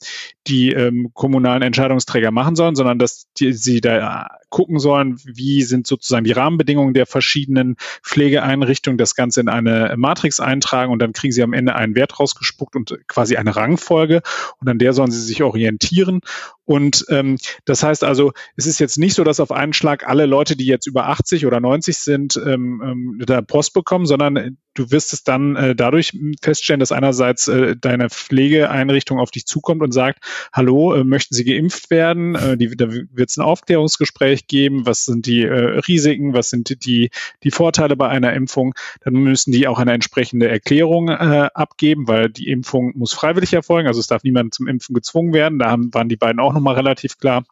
die 0.47 0.71
ähm, 0.71 1.11
kommunalen 1.13 1.61
Entscheidungsträger 1.61 2.31
machen 2.31 2.55
sollen, 2.55 2.75
sondern 2.75 2.99
dass 2.99 3.27
die, 3.37 3.53
sie 3.53 3.79
da 3.79 4.27
gucken 4.49 4.79
sollen, 4.79 5.19
wie 5.25 5.61
sind 5.63 5.87
sozusagen 5.87 6.23
die 6.23 6.31
Rahmenbedingungen 6.31 6.93
der 6.93 7.05
verschiedenen 7.05 7.75
Pflegeeinrichtungen, 8.03 8.97
das 8.97 9.15
Ganze 9.15 9.41
in 9.41 9.49
eine 9.49 9.93
Matrix 9.97 10.39
eintragen 10.39 10.91
und 10.91 10.99
dann 10.99 11.13
kriegen 11.13 11.31
sie 11.31 11.43
am 11.43 11.53
Ende 11.53 11.75
einen 11.75 11.95
Wert 11.95 12.19
rausgespuckt 12.19 12.75
und 12.75 12.97
quasi 13.07 13.35
eine 13.35 13.55
Rangfolge 13.55 14.21
und 14.59 14.69
an 14.69 14.79
der 14.79 14.93
sollen 14.93 15.11
sie 15.11 15.21
sich 15.21 15.43
orientieren. 15.43 16.21
Und 16.67 17.05
ähm, 17.07 17.37
das 17.63 17.81
heißt 17.81 18.03
also, 18.03 18.33
es 18.57 18.65
ist 18.65 18.79
jetzt 18.79 18.97
nicht 18.97 19.13
so, 19.13 19.23
dass 19.23 19.39
auf 19.39 19.53
einen 19.53 19.71
Schlag 19.71 20.05
alle 20.05 20.25
Leute, 20.25 20.57
die 20.57 20.65
jetzt 20.65 20.85
über 20.85 21.07
80 21.07 21.45
oder 21.45 21.61
90 21.61 21.97
sind, 21.97 22.35
ähm, 22.45 22.81
ähm, 22.83 23.23
da 23.25 23.41
Post 23.41 23.73
bekommen, 23.73 24.05
sondern 24.05 24.57
du 24.73 24.91
wirst 24.91 25.13
es 25.13 25.23
dann 25.23 25.55
äh, 25.55 25.75
dadurch 25.75 26.11
feststellen, 26.41 26.81
dass 26.81 26.91
einerseits 26.91 27.47
äh, 27.47 27.77
deine 27.79 28.09
Pflegeeinrichtung 28.09 29.17
auf 29.17 29.31
dich 29.31 29.45
zukommt 29.45 29.81
und 29.81 29.93
sagt, 29.93 30.19
hallo, 30.53 30.93
äh, 30.93 31.05
möchten 31.05 31.35
Sie 31.35 31.45
geimpft 31.45 31.89
werden? 31.89 32.35
Äh, 32.35 32.57
die, 32.57 32.75
da 32.75 32.91
wird 32.91 33.29
es 33.29 33.37
ein 33.37 33.43
Aufklärungsgespräch 33.43 34.47
geben. 34.47 34.85
Was 34.85 35.05
sind 35.05 35.25
die 35.25 35.43
äh, 35.43 35.79
Risiken? 35.87 36.33
Was 36.33 36.49
sind 36.49 36.85
die, 36.85 37.11
die 37.43 37.51
Vorteile 37.51 37.95
bei 37.95 38.09
einer 38.09 38.33
Impfung? 38.33 38.73
Dann 39.05 39.13
müssen 39.13 39.53
die 39.53 39.69
auch 39.69 39.79
eine 39.79 39.93
entsprechende 39.93 40.49
Erklärung 40.49 41.07
äh, 41.07 41.49
abgeben, 41.53 42.09
weil 42.09 42.29
die 42.29 42.49
Impfung 42.49 42.91
muss 42.95 43.13
freiwillig 43.13 43.53
erfolgen. 43.53 43.87
Also 43.87 44.01
es 44.01 44.07
darf 44.07 44.23
niemand 44.23 44.53
zum 44.53 44.67
Impfen 44.67 44.93
gezwungen 44.93 45.33
werden. 45.33 45.59
Da 45.59 45.71
haben, 45.71 45.93
waren 45.93 46.09
die 46.09 46.17
beiden 46.17 46.41
auch 46.41 46.56
nochmal 46.57 46.75
relativ 46.75 47.17
klar. 47.17 47.43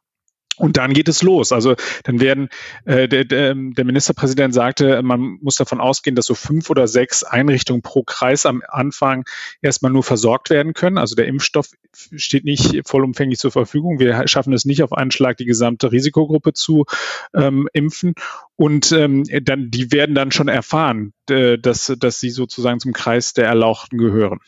Und 0.57 0.77
dann 0.77 0.93
geht 0.93 1.07
es 1.09 1.21
los. 1.21 1.51
Also 1.51 1.75
dann 2.03 2.19
werden 2.19 2.49
äh, 2.85 3.07
der, 3.07 3.25
der, 3.25 3.53
der 3.55 3.85
Ministerpräsident 3.85 4.53
sagte, 4.53 5.01
man 5.03 5.37
muss 5.41 5.57
davon 5.57 5.81
ausgehen, 5.81 6.15
dass 6.15 6.27
so 6.27 6.35
fünf 6.35 6.69
oder 6.69 6.87
sechs 6.87 7.23
Einrichtungen 7.23 7.81
pro 7.81 8.03
Kreis 8.03 8.45
am 8.45 8.61
Anfang 8.67 9.25
erstmal 9.61 9.91
nur 9.91 10.03
versorgt 10.03 10.49
werden 10.49 10.73
können. 10.73 10.97
Also 10.97 11.15
der 11.15 11.27
Impfstoff 11.27 11.67
steht 11.93 12.45
nicht 12.45 12.87
vollumfänglich 12.87 13.39
zur 13.39 13.51
Verfügung. 13.51 13.99
Wir 13.99 14.27
schaffen 14.27 14.53
es 14.53 14.65
nicht 14.65 14.81
auf 14.81 14.93
einen 14.93 15.11
Schlag 15.11 15.37
die 15.37 15.45
gesamte 15.45 15.91
Risikogruppe 15.91 16.53
zu 16.53 16.85
ähm, 17.33 17.67
impfen. 17.73 18.13
Und 18.55 18.93
ähm, 18.93 19.25
dann 19.43 19.71
die 19.71 19.91
werden 19.91 20.15
dann 20.15 20.31
schon 20.31 20.47
erfahren, 20.47 21.13
äh, 21.29 21.57
dass 21.57 21.91
dass 21.99 22.19
sie 22.21 22.29
sozusagen 22.29 22.79
zum 22.79 22.93
Kreis 22.93 23.33
der 23.33 23.45
Erlauchten 23.45 23.97
gehören. 23.97 24.39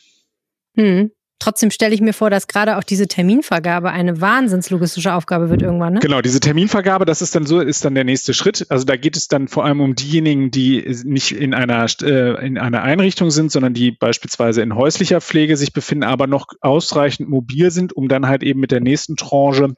Hm. 0.74 1.10
Trotzdem 1.38 1.70
stelle 1.70 1.94
ich 1.94 2.00
mir 2.00 2.12
vor, 2.12 2.30
dass 2.30 2.48
gerade 2.48 2.76
auch 2.76 2.82
diese 2.82 3.06
Terminvergabe 3.06 3.90
eine 3.90 4.20
wahnsinnslogistische 4.20 5.14
Aufgabe 5.14 5.50
wird 5.50 5.62
irgendwann. 5.62 5.94
Ne? 5.94 6.00
Genau, 6.00 6.20
diese 6.20 6.40
Terminvergabe, 6.40 7.04
das 7.04 7.22
ist 7.22 7.34
dann 7.34 7.46
so, 7.46 7.60
ist 7.60 7.84
dann 7.84 7.94
der 7.94 8.04
nächste 8.04 8.34
Schritt. 8.34 8.66
Also 8.70 8.84
da 8.84 8.96
geht 8.96 9.16
es 9.16 9.28
dann 9.28 9.46
vor 9.46 9.64
allem 9.64 9.80
um 9.80 9.94
diejenigen, 9.94 10.50
die 10.50 10.84
nicht 11.04 11.32
in 11.32 11.54
einer 11.54 11.86
äh, 12.02 12.46
in 12.46 12.58
einer 12.58 12.82
Einrichtung 12.82 13.30
sind, 13.30 13.52
sondern 13.52 13.72
die 13.72 13.92
beispielsweise 13.92 14.62
in 14.62 14.74
häuslicher 14.74 15.20
Pflege 15.20 15.56
sich 15.56 15.72
befinden, 15.72 16.04
aber 16.04 16.26
noch 16.26 16.48
ausreichend 16.60 17.28
mobil 17.28 17.70
sind, 17.70 17.92
um 17.92 18.08
dann 18.08 18.26
halt 18.26 18.42
eben 18.42 18.58
mit 18.58 18.72
der 18.72 18.80
nächsten 18.80 19.16
Tranche 19.16 19.76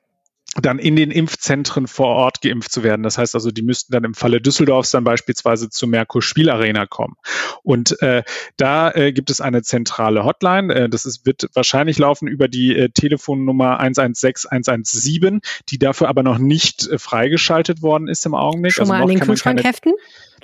dann 0.57 0.79
in 0.81 0.97
den 0.97 1.11
Impfzentren 1.11 1.87
vor 1.87 2.09
Ort 2.09 2.41
geimpft 2.43 2.73
zu 2.73 2.83
werden. 2.83 3.03
Das 3.03 3.19
heißt 3.19 3.35
also, 3.35 3.51
die 3.51 3.63
müssten 3.63 3.93
dann 3.93 4.03
im 4.03 4.15
Falle 4.15 4.41
Düsseldorfs 4.41 4.91
dann 4.91 5.05
beispielsweise 5.05 5.71
zur 5.71 5.89
Merkur 5.89 6.23
Spielarena 6.23 6.87
kommen. 6.87 7.17
Und 7.63 8.01
äh, 8.03 8.25
da 8.57 8.91
äh, 8.91 9.13
gibt 9.13 9.31
es 9.31 9.41
eine 9.41 9.63
zentrale 9.63 10.25
Hotline. 10.25 10.75
Äh, 10.75 10.89
das 10.89 11.05
ist, 11.05 11.25
wird 11.25 11.49
wahrscheinlich 11.55 11.99
laufen 11.99 12.27
über 12.27 12.49
die 12.49 12.77
äh, 12.77 12.89
Telefonnummer 12.89 13.79
116 13.79 14.51
117, 14.51 15.41
die 15.69 15.79
dafür 15.79 16.09
aber 16.09 16.25
noch 16.25 16.39
nicht 16.39 16.89
äh, 16.89 16.99
freigeschaltet 16.99 17.83
worden 17.83 18.09
ist 18.09 18.27
im 18.27 18.35
Augenblick. 18.35 18.73
Schon 18.73 18.83
also 18.83 18.93
mal 18.93 19.03
an 19.03 19.09
den 19.09 19.21
Kühlschrank 19.21 19.63
heften? 19.63 19.93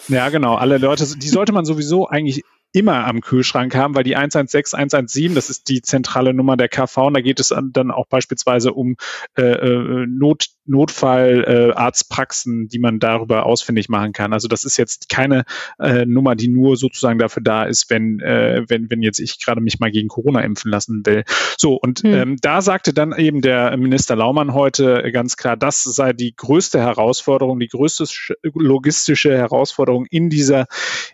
Ja, 0.08 0.28
genau. 0.28 0.54
Alle 0.54 0.78
Leute, 0.78 1.06
die 1.16 1.28
sollte 1.28 1.52
man 1.52 1.64
sowieso 1.64 2.06
eigentlich 2.06 2.44
immer 2.76 3.06
am 3.06 3.22
Kühlschrank 3.22 3.74
haben, 3.74 3.94
weil 3.94 4.04
die 4.04 4.16
116, 4.16 4.76
117, 4.76 5.34
das 5.34 5.48
ist 5.48 5.70
die 5.70 5.80
zentrale 5.80 6.34
Nummer 6.34 6.58
der 6.58 6.68
KV 6.68 7.06
und 7.06 7.14
da 7.14 7.22
geht 7.22 7.40
es 7.40 7.54
dann 7.72 7.90
auch 7.90 8.06
beispielsweise 8.06 8.74
um 8.74 8.96
äh, 9.36 9.42
äh 9.42 10.06
Not, 10.06 10.48
Notfallarztpraxen, 10.66 12.64
äh, 12.64 12.68
die 12.68 12.78
man 12.78 12.98
darüber 12.98 13.46
ausfindig 13.46 13.88
machen 13.88 14.12
kann. 14.12 14.34
Also 14.34 14.46
das 14.46 14.64
ist 14.64 14.76
jetzt 14.76 15.08
keine 15.08 15.44
äh, 15.78 16.04
Nummer, 16.04 16.36
die 16.36 16.48
nur 16.48 16.76
sozusagen 16.76 17.18
dafür 17.18 17.42
da 17.42 17.64
ist, 17.64 17.88
wenn, 17.88 18.20
äh, 18.20 18.64
wenn, 18.68 18.90
wenn 18.90 19.00
jetzt 19.00 19.20
ich 19.20 19.42
gerade 19.42 19.62
mich 19.62 19.80
mal 19.80 19.90
gegen 19.90 20.08
Corona 20.08 20.40
impfen 20.40 20.70
lassen 20.70 21.00
will. 21.06 21.24
So, 21.56 21.76
und 21.76 22.00
hm. 22.00 22.12
ähm, 22.12 22.36
da 22.42 22.60
sagte 22.60 22.92
dann 22.92 23.16
eben 23.16 23.40
der 23.40 23.74
Minister 23.78 24.16
Laumann 24.16 24.52
heute 24.52 25.10
ganz 25.12 25.38
klar, 25.38 25.56
das 25.56 25.82
sei 25.82 26.12
die 26.12 26.36
größte 26.36 26.78
Herausforderung, 26.78 27.58
die 27.58 27.68
größte 27.68 28.04
logistische 28.52 29.34
Herausforderung 29.34 30.04
in 30.10 30.28
dieser, 30.28 30.66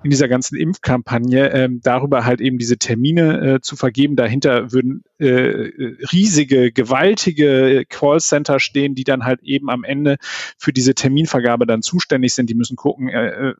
in 0.04 0.10
dieser 0.10 0.28
ganzen 0.28 0.56
Impfkampagne, 0.56 1.50
äh, 1.50 1.68
darüber 1.70 2.24
halt 2.24 2.40
eben 2.40 2.58
diese 2.58 2.78
Termine 2.78 3.54
äh, 3.54 3.60
zu 3.60 3.76
vergeben. 3.76 4.16
Dahinter 4.16 4.72
würden 4.72 5.04
äh, 5.18 5.70
riesige, 6.12 6.72
gewaltige 6.72 7.84
Callcenter 7.88 8.60
stehen, 8.60 8.94
die 8.94 9.04
dann 9.04 9.24
halt 9.24 9.42
eben 9.42 9.70
am 9.70 9.84
Ende 9.84 10.16
für 10.58 10.72
diese 10.72 10.94
Terminvergabe 10.94 11.66
dann 11.66 11.82
zuständig 11.82 12.34
sind. 12.34 12.50
Die 12.50 12.54
müssen 12.54 12.76
gucken, 12.76 13.08
äh, 13.08 13.50
äh, 13.50 13.54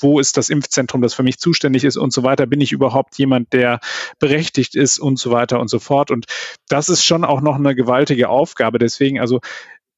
wo 0.00 0.20
ist 0.20 0.36
das 0.36 0.50
Impfzentrum, 0.50 1.02
das 1.02 1.14
für 1.14 1.22
mich 1.22 1.38
zuständig 1.38 1.84
ist 1.84 1.96
und 1.96 2.12
so 2.12 2.22
weiter. 2.22 2.46
Bin 2.46 2.60
ich 2.60 2.72
überhaupt 2.72 3.18
jemand, 3.18 3.52
der 3.52 3.80
berechtigt 4.18 4.74
ist 4.74 4.98
und 4.98 5.18
so 5.18 5.30
weiter 5.30 5.60
und 5.60 5.68
so 5.68 5.78
fort. 5.78 6.10
Und 6.10 6.26
das 6.68 6.88
ist 6.88 7.04
schon 7.04 7.24
auch 7.24 7.40
noch 7.40 7.56
eine 7.56 7.74
gewaltige 7.74 8.28
Aufgabe. 8.28 8.78
Deswegen, 8.78 9.20
also 9.20 9.40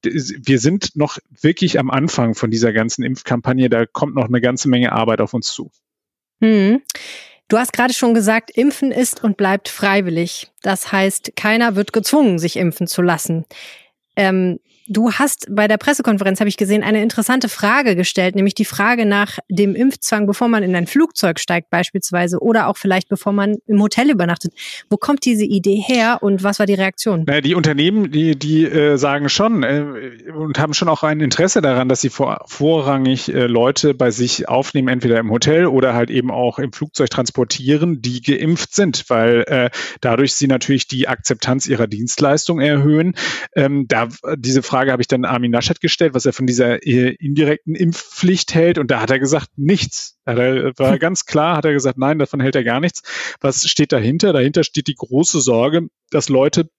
wir 0.03 0.59
sind 0.59 0.95
noch 0.95 1.17
wirklich 1.41 1.79
am 1.79 1.89
Anfang 1.89 2.35
von 2.35 2.51
dieser 2.51 2.73
ganzen 2.73 3.03
Impfkampagne. 3.03 3.69
Da 3.69 3.85
kommt 3.85 4.15
noch 4.15 4.27
eine 4.27 4.41
ganze 4.41 4.69
Menge 4.69 4.91
Arbeit 4.91 5.21
auf 5.21 5.33
uns 5.33 5.51
zu. 5.53 5.71
Hm. 6.41 6.81
Du 7.47 7.57
hast 7.57 7.73
gerade 7.73 7.93
schon 7.93 8.13
gesagt, 8.13 8.51
Impfen 8.51 8.91
ist 8.91 9.23
und 9.23 9.37
bleibt 9.37 9.69
freiwillig. 9.69 10.51
Das 10.61 10.91
heißt, 10.91 11.35
keiner 11.35 11.75
wird 11.75 11.93
gezwungen, 11.93 12.39
sich 12.39 12.57
impfen 12.57 12.87
zu 12.87 13.01
lassen. 13.01 13.45
Ähm, 14.15 14.59
Du 14.87 15.11
hast 15.13 15.47
bei 15.49 15.69
der 15.69 15.77
Pressekonferenz, 15.77 16.41
habe 16.41 16.49
ich 16.49 16.57
gesehen, 16.57 16.83
eine 16.83 17.01
interessante 17.01 17.47
Frage 17.47 17.95
gestellt, 17.95 18.35
nämlich 18.35 18.53
die 18.53 18.65
Frage 18.65 19.05
nach 19.05 19.39
dem 19.49 19.75
Impfzwang, 19.75 20.27
bevor 20.27 20.49
man 20.49 20.61
in 20.61 20.75
ein 20.75 20.87
Flugzeug 20.87 21.39
steigt 21.39 21.69
beispielsweise 21.69 22.39
oder 22.39 22.67
auch 22.67 22.75
vielleicht 22.75 23.07
bevor 23.07 23.31
man 23.31 23.55
im 23.65 23.81
Hotel 23.81 24.09
übernachtet. 24.09 24.53
Wo 24.89 24.97
kommt 24.97 25.23
diese 25.23 25.45
Idee 25.45 25.77
her 25.77 26.19
und 26.21 26.43
was 26.43 26.59
war 26.59 26.65
die 26.65 26.73
Reaktion? 26.73 27.23
Naja, 27.25 27.39
die 27.39 27.55
Unternehmen, 27.55 28.11
die, 28.11 28.37
die 28.37 28.65
äh, 28.65 28.97
sagen 28.97 29.29
schon 29.29 29.63
äh, 29.63 30.31
und 30.35 30.59
haben 30.59 30.73
schon 30.73 30.89
auch 30.89 31.03
ein 31.03 31.21
Interesse 31.21 31.61
daran, 31.61 31.87
dass 31.87 32.01
sie 32.01 32.09
vor, 32.09 32.43
vorrangig 32.47 33.33
äh, 33.33 33.45
Leute 33.45 33.93
bei 33.93 34.11
sich 34.11 34.49
aufnehmen, 34.49 34.89
entweder 34.89 35.17
im 35.19 35.31
Hotel 35.31 35.65
oder 35.65 35.93
halt 35.93 36.09
eben 36.09 36.29
auch 36.29 36.59
im 36.59 36.73
Flugzeug 36.73 37.09
transportieren, 37.09 38.01
die 38.01 38.21
geimpft 38.21 38.75
sind, 38.75 39.05
weil 39.07 39.45
äh, 39.47 39.69
dadurch 40.01 40.33
sie 40.33 40.47
natürlich 40.47 40.87
die 40.87 41.07
Akzeptanz 41.07 41.67
ihrer 41.67 41.87
Dienstleistung 41.87 42.59
erhöhen. 42.59 43.15
Ähm, 43.55 43.85
da 43.87 44.09
diese 44.35 44.61
Frage 44.61 44.72
habe 44.73 45.01
ich 45.01 45.07
dann 45.07 45.25
Armin 45.25 45.51
Laschet 45.51 45.79
gestellt, 45.79 46.13
was 46.13 46.25
er 46.25 46.33
von 46.33 46.45
dieser 46.45 46.85
äh, 46.85 47.15
indirekten 47.19 47.75
Impfpflicht 47.75 48.53
hält. 48.53 48.77
Und 48.77 48.91
da 48.91 49.01
hat 49.01 49.11
er 49.11 49.19
gesagt, 49.19 49.47
nichts. 49.55 50.17
Er 50.25 50.73
war 50.77 50.97
ganz 50.99 51.25
klar, 51.25 51.57
hat 51.57 51.65
er 51.65 51.73
gesagt, 51.73 51.97
nein, 51.97 52.19
davon 52.19 52.39
hält 52.39 52.55
er 52.55 52.63
gar 52.63 52.79
nichts. 52.79 53.01
Was 53.41 53.67
steht 53.67 53.91
dahinter? 53.91 54.33
Dahinter 54.33 54.63
steht 54.63 54.87
die 54.87 54.95
große 54.95 55.41
Sorge, 55.41 55.87
dass 56.09 56.29
Leute 56.29 56.69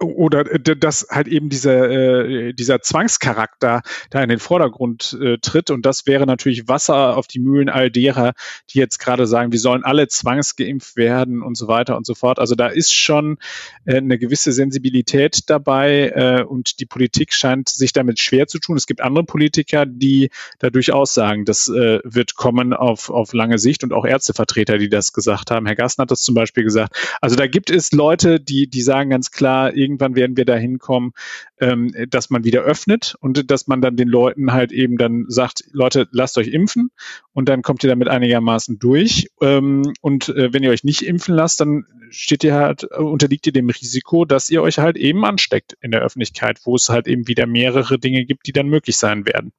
oder 0.00 0.44
dass 0.44 1.06
halt 1.10 1.28
eben 1.28 1.48
dieser, 1.48 1.90
äh, 1.90 2.52
dieser 2.52 2.80
Zwangscharakter 2.80 3.82
da 4.10 4.22
in 4.22 4.28
den 4.28 4.38
Vordergrund 4.38 5.16
äh, 5.20 5.38
tritt. 5.38 5.70
Und 5.70 5.86
das 5.86 6.06
wäre 6.06 6.26
natürlich 6.26 6.68
Wasser 6.68 7.16
auf 7.16 7.26
die 7.26 7.38
Mühlen 7.38 7.68
all 7.68 7.90
derer, 7.90 8.32
die 8.70 8.78
jetzt 8.78 8.98
gerade 8.98 9.26
sagen, 9.26 9.52
wir 9.52 9.60
sollen 9.60 9.84
alle 9.84 10.08
zwangsgeimpft 10.08 10.96
werden 10.96 11.42
und 11.42 11.56
so 11.56 11.68
weiter 11.68 11.96
und 11.96 12.04
so 12.04 12.14
fort. 12.14 12.38
Also 12.38 12.54
da 12.54 12.66
ist 12.66 12.92
schon 12.92 13.38
äh, 13.84 13.96
eine 13.96 14.18
gewisse 14.18 14.52
Sensibilität 14.52 15.48
dabei 15.48 16.12
äh, 16.14 16.42
und 16.42 16.80
die 16.80 16.86
Politik 16.86 17.32
scheint 17.32 17.68
sich 17.68 17.92
damit 17.92 18.18
schwer 18.18 18.48
zu 18.48 18.58
tun. 18.58 18.76
Es 18.76 18.86
gibt 18.86 19.00
andere 19.00 19.24
Politiker, 19.24 19.86
die 19.86 20.30
da 20.58 20.70
durchaus 20.70 21.14
sagen, 21.14 21.44
das 21.44 21.68
äh, 21.68 22.00
wird 22.02 22.34
kommen 22.34 22.72
auf, 22.72 23.08
auf 23.08 23.32
lange 23.32 23.58
Sicht 23.58 23.84
und 23.84 23.92
auch 23.92 24.04
Ärztevertreter, 24.04 24.78
die 24.78 24.88
das 24.88 25.12
gesagt 25.12 25.50
haben. 25.50 25.66
Herr 25.66 25.76
Gassen 25.76 26.02
hat 26.02 26.10
das 26.10 26.22
zum 26.22 26.34
Beispiel 26.34 26.64
gesagt. 26.64 26.96
Also 27.20 27.36
da 27.36 27.46
gibt 27.46 27.70
es 27.70 27.92
Leute, 27.92 28.40
die, 28.40 28.68
die 28.68 28.82
sagen 28.82 29.10
ganz 29.10 29.30
klar, 29.30 29.75
irgendwann 29.76 30.16
werden 30.16 30.36
wir 30.36 30.44
dahin 30.44 30.78
kommen, 30.78 31.12
ähm, 31.60 31.92
dass 32.08 32.30
man 32.30 32.44
wieder 32.44 32.62
öffnet 32.62 33.16
und 33.20 33.50
dass 33.50 33.66
man 33.66 33.80
dann 33.80 33.96
den 33.96 34.08
Leuten 34.08 34.52
halt 34.52 34.72
eben 34.72 34.96
dann 34.96 35.26
sagt, 35.28 35.64
Leute, 35.72 36.08
lasst 36.10 36.38
euch 36.38 36.48
impfen 36.48 36.90
und 37.32 37.48
dann 37.48 37.62
kommt 37.62 37.84
ihr 37.84 37.90
damit 37.90 38.08
einigermaßen 38.08 38.78
durch. 38.78 39.28
Ähm, 39.40 39.92
und 40.00 40.28
äh, 40.30 40.52
wenn 40.52 40.62
ihr 40.62 40.70
euch 40.70 40.84
nicht 40.84 41.02
impfen 41.02 41.34
lasst, 41.34 41.60
dann 41.60 41.84
steht 42.10 42.44
ihr 42.44 42.54
halt, 42.54 42.84
äh, 42.84 42.96
unterliegt 42.96 43.46
ihr 43.46 43.52
dem 43.52 43.68
Risiko, 43.68 44.24
dass 44.24 44.50
ihr 44.50 44.62
euch 44.62 44.78
halt 44.78 44.96
eben 44.96 45.24
ansteckt 45.24 45.76
in 45.80 45.90
der 45.90 46.02
Öffentlichkeit, 46.02 46.60
wo 46.64 46.74
es 46.74 46.88
halt 46.88 47.06
eben 47.06 47.28
wieder 47.28 47.46
mehrere 47.46 47.98
Dinge 47.98 48.24
gibt, 48.24 48.46
die 48.46 48.52
dann 48.52 48.68
möglich 48.68 48.96
sein 48.96 49.26
werden. 49.26 49.52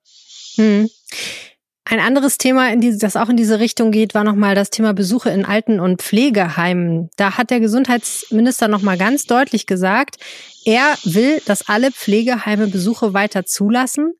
Hm. 0.55 0.89
Ein 1.89 2.01
anderes 2.01 2.38
Thema, 2.38 2.75
das 2.75 3.15
auch 3.15 3.29
in 3.29 3.38
diese 3.38 3.62
Richtung 3.62 3.91
geht, 3.91 4.13
war 4.13 4.25
nochmal 4.25 4.56
das 4.56 4.72
Thema 4.72 4.94
Besuche 4.94 5.29
in 5.29 5.46
Alten- 5.46 5.79
und 5.79 6.01
Pflegeheimen. 6.01 7.10
Da 7.15 7.38
hat 7.38 7.50
der 7.50 7.62
Gesundheitsminister 7.62 8.67
nochmal 8.67 8.98
ganz 8.98 9.24
deutlich 9.24 9.67
gesagt, 9.67 10.17
er 10.65 10.98
will, 11.06 11.41
dass 11.46 11.70
alle 11.70 11.94
Pflegeheime 11.94 12.67
Besuche 12.67 13.13
weiter 13.13 13.46
zulassen 13.46 14.12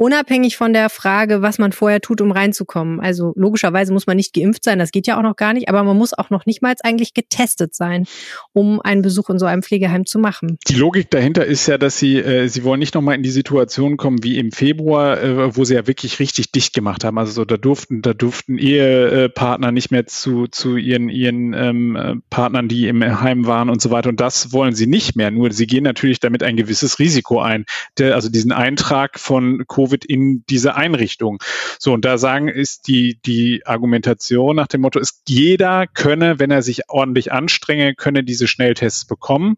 unabhängig 0.00 0.56
von 0.56 0.72
der 0.72 0.88
Frage, 0.88 1.42
was 1.42 1.58
man 1.58 1.72
vorher 1.72 2.00
tut, 2.00 2.22
um 2.22 2.32
reinzukommen. 2.32 3.00
Also 3.00 3.34
logischerweise 3.36 3.92
muss 3.92 4.06
man 4.06 4.16
nicht 4.16 4.32
geimpft 4.32 4.64
sein, 4.64 4.78
das 4.78 4.92
geht 4.92 5.06
ja 5.06 5.18
auch 5.18 5.22
noch 5.22 5.36
gar 5.36 5.52
nicht, 5.52 5.68
aber 5.68 5.84
man 5.84 5.96
muss 5.96 6.14
auch 6.14 6.30
noch 6.30 6.46
nicht 6.46 6.62
mal 6.62 6.74
eigentlich 6.82 7.12
getestet 7.12 7.74
sein, 7.74 8.06
um 8.54 8.80
einen 8.80 9.02
Besuch 9.02 9.28
in 9.28 9.38
so 9.38 9.44
einem 9.44 9.62
Pflegeheim 9.62 10.06
zu 10.06 10.18
machen. 10.18 10.56
Die 10.68 10.74
Logik 10.74 11.10
dahinter 11.10 11.44
ist 11.44 11.66
ja, 11.66 11.76
dass 11.76 11.98
sie, 11.98 12.16
äh, 12.16 12.48
sie 12.48 12.64
wollen 12.64 12.78
nicht 12.78 12.94
nochmal 12.94 13.14
in 13.14 13.22
die 13.22 13.30
Situation 13.30 13.98
kommen 13.98 14.22
wie 14.22 14.38
im 14.38 14.52
Februar, 14.52 15.22
äh, 15.22 15.54
wo 15.54 15.64
sie 15.64 15.74
ja 15.74 15.86
wirklich 15.86 16.18
richtig 16.18 16.50
dicht 16.50 16.72
gemacht 16.72 17.04
haben. 17.04 17.18
Also 17.18 17.32
so, 17.32 17.44
da 17.44 17.58
durften, 17.58 18.00
da 18.00 18.14
durften 18.14 18.56
Ehepartner 18.56 19.70
nicht 19.70 19.90
mehr 19.90 20.06
zu, 20.06 20.46
zu 20.46 20.78
ihren, 20.78 21.10
ihren 21.10 21.52
ähm, 21.52 21.96
äh, 21.96 22.14
Partnern, 22.30 22.68
die 22.68 22.88
im 22.88 23.04
Heim 23.20 23.46
waren 23.46 23.68
und 23.68 23.82
so 23.82 23.90
weiter. 23.90 24.08
Und 24.08 24.20
das 24.20 24.50
wollen 24.54 24.74
sie 24.74 24.86
nicht 24.86 25.14
mehr. 25.14 25.30
Nur 25.30 25.52
sie 25.52 25.66
gehen 25.66 25.84
natürlich 25.84 26.20
damit 26.20 26.42
ein 26.42 26.56
gewisses 26.56 26.98
Risiko 26.98 27.40
ein. 27.42 27.66
Der, 27.98 28.14
also 28.14 28.30
diesen 28.30 28.52
Eintrag 28.52 29.20
von 29.20 29.64
Covid 29.68 29.89
Covid 29.90 30.04
in 30.04 30.44
diese 30.48 30.74
Einrichtung. 30.74 31.42
So, 31.78 31.92
und 31.92 32.04
da 32.04 32.18
sagen, 32.18 32.48
ist 32.48 32.86
die, 32.86 33.18
die 33.26 33.62
Argumentation 33.64 34.56
nach 34.56 34.68
dem 34.68 34.82
Motto, 34.82 34.98
ist 34.98 35.22
jeder 35.28 35.86
könne, 35.86 36.38
wenn 36.38 36.50
er 36.50 36.62
sich 36.62 36.88
ordentlich 36.88 37.32
anstrenge, 37.32 37.94
könne 37.94 38.22
diese 38.24 38.46
Schnelltests 38.46 39.06
bekommen. 39.06 39.56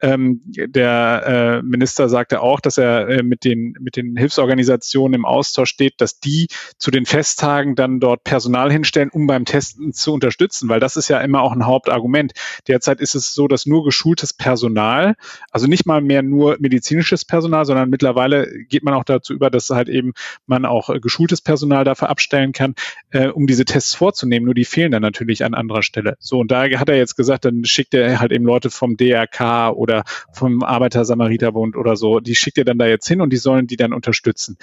Ähm, 0.00 0.40
der 0.44 1.60
äh, 1.60 1.62
Minister 1.62 2.08
sagte 2.08 2.40
auch, 2.40 2.60
dass 2.60 2.78
er 2.78 3.08
äh, 3.08 3.22
mit, 3.22 3.44
den, 3.44 3.74
mit 3.80 3.96
den 3.96 4.16
Hilfsorganisationen 4.16 5.14
im 5.14 5.24
Austausch 5.24 5.70
steht, 5.70 5.94
dass 5.98 6.20
die 6.20 6.48
zu 6.78 6.90
den 6.90 7.06
Festtagen 7.06 7.74
dann 7.74 8.00
dort 8.00 8.24
Personal 8.24 8.70
hinstellen, 8.70 9.10
um 9.10 9.26
beim 9.26 9.44
Testen 9.44 9.92
zu 9.92 10.12
unterstützen, 10.12 10.68
weil 10.68 10.80
das 10.80 10.96
ist 10.96 11.08
ja 11.08 11.20
immer 11.20 11.42
auch 11.42 11.52
ein 11.52 11.66
Hauptargument. 11.66 12.32
Derzeit 12.68 13.00
ist 13.00 13.14
es 13.14 13.34
so, 13.34 13.48
dass 13.48 13.66
nur 13.66 13.84
geschultes 13.84 14.32
Personal, 14.32 15.14
also 15.50 15.66
nicht 15.66 15.86
mal 15.86 16.00
mehr 16.00 16.22
nur 16.22 16.56
medizinisches 16.60 17.24
Personal, 17.24 17.64
sondern 17.64 17.90
mittlerweile 17.90 18.46
geht 18.68 18.84
man 18.84 18.94
auch 18.94 19.04
dazu 19.04 19.32
über, 19.32 19.50
dass 19.50 19.63
dass 19.68 19.76
halt 19.76 19.88
eben 19.88 20.12
man 20.46 20.64
auch 20.64 20.90
äh, 20.90 21.00
geschultes 21.00 21.40
Personal 21.40 21.84
dafür 21.84 22.08
abstellen 22.08 22.52
kann, 22.52 22.74
äh, 23.10 23.28
um 23.28 23.46
diese 23.46 23.64
Tests 23.64 23.94
vorzunehmen. 23.94 24.44
Nur 24.44 24.54
die 24.54 24.64
fehlen 24.64 24.92
dann 24.92 25.02
natürlich 25.02 25.44
an 25.44 25.54
anderer 25.54 25.82
Stelle. 25.82 26.16
So, 26.18 26.38
und 26.38 26.50
da 26.50 26.64
hat 26.64 26.88
er 26.88 26.96
jetzt 26.96 27.16
gesagt, 27.16 27.44
dann 27.44 27.64
schickt 27.64 27.94
er 27.94 28.20
halt 28.20 28.32
eben 28.32 28.44
Leute 28.44 28.70
vom 28.70 28.96
DRK 28.96 29.70
oder 29.70 30.04
vom 30.32 30.62
Arbeiter-Samariterbund 30.62 31.76
oder 31.76 31.96
so, 31.96 32.20
die 32.20 32.34
schickt 32.34 32.58
er 32.58 32.64
dann 32.64 32.78
da 32.78 32.86
jetzt 32.86 33.06
hin 33.08 33.20
und 33.20 33.32
die 33.32 33.36
sollen 33.36 33.66
die 33.66 33.76
dann 33.76 33.92
unterstützen. 33.92 34.56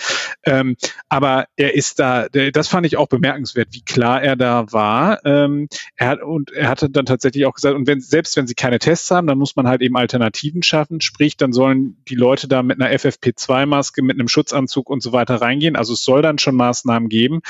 Ähm, 0.44 0.76
aber 1.10 1.46
er 1.56 1.76
ist 1.76 2.00
da, 2.00 2.28
das 2.30 2.68
fand 2.68 2.86
ich 2.86 2.98
auch 2.98 3.08
bemerkenswert, 3.08 3.70
wie 3.72 3.84
klar 3.84 4.22
er 4.22 4.36
da 4.36 4.72
war. 4.72 5.20
Ähm, 5.26 5.68
er 5.96 6.08
hat, 6.08 6.22
und 6.22 6.52
er 6.52 6.68
hatte 6.68 6.90
dann 6.90 7.06
tatsächlich 7.06 7.46
auch 7.46 7.54
gesagt, 7.54 7.76
und 7.76 7.88
wenn, 7.88 8.02
selbst 8.02 8.36
wenn 8.38 8.48
sie 8.48 8.56
keine 8.56 8.80
Tests 8.80 9.12
haben, 9.12 9.28
dann 9.28 9.38
muss 9.38 9.56
man 9.56 9.68
halt 9.68 9.82
eben 9.82 9.96
Alternativen 9.96 10.64
schaffen. 10.64 11.02
Sprich, 11.02 11.38
dann 11.38 11.54
sollen 11.54 11.98
die 12.08 12.16
Leute 12.16 12.48
da 12.48 12.64
mit 12.64 12.82
einer 12.82 12.94
FFP2-Maske, 12.94 14.02
mit 14.02 14.20
einem 14.20 14.28
Schutzanzug 14.28 14.81
und 14.90 15.02
so 15.04 15.12
weiter 15.12 15.36
reingehen. 15.36 15.76
Also 15.76 15.94
es 15.94 16.04
soll 16.04 16.22
dann 16.22 16.38
schon 16.38 16.56
Maßnahmen 16.56 17.10
geben, 17.10 17.42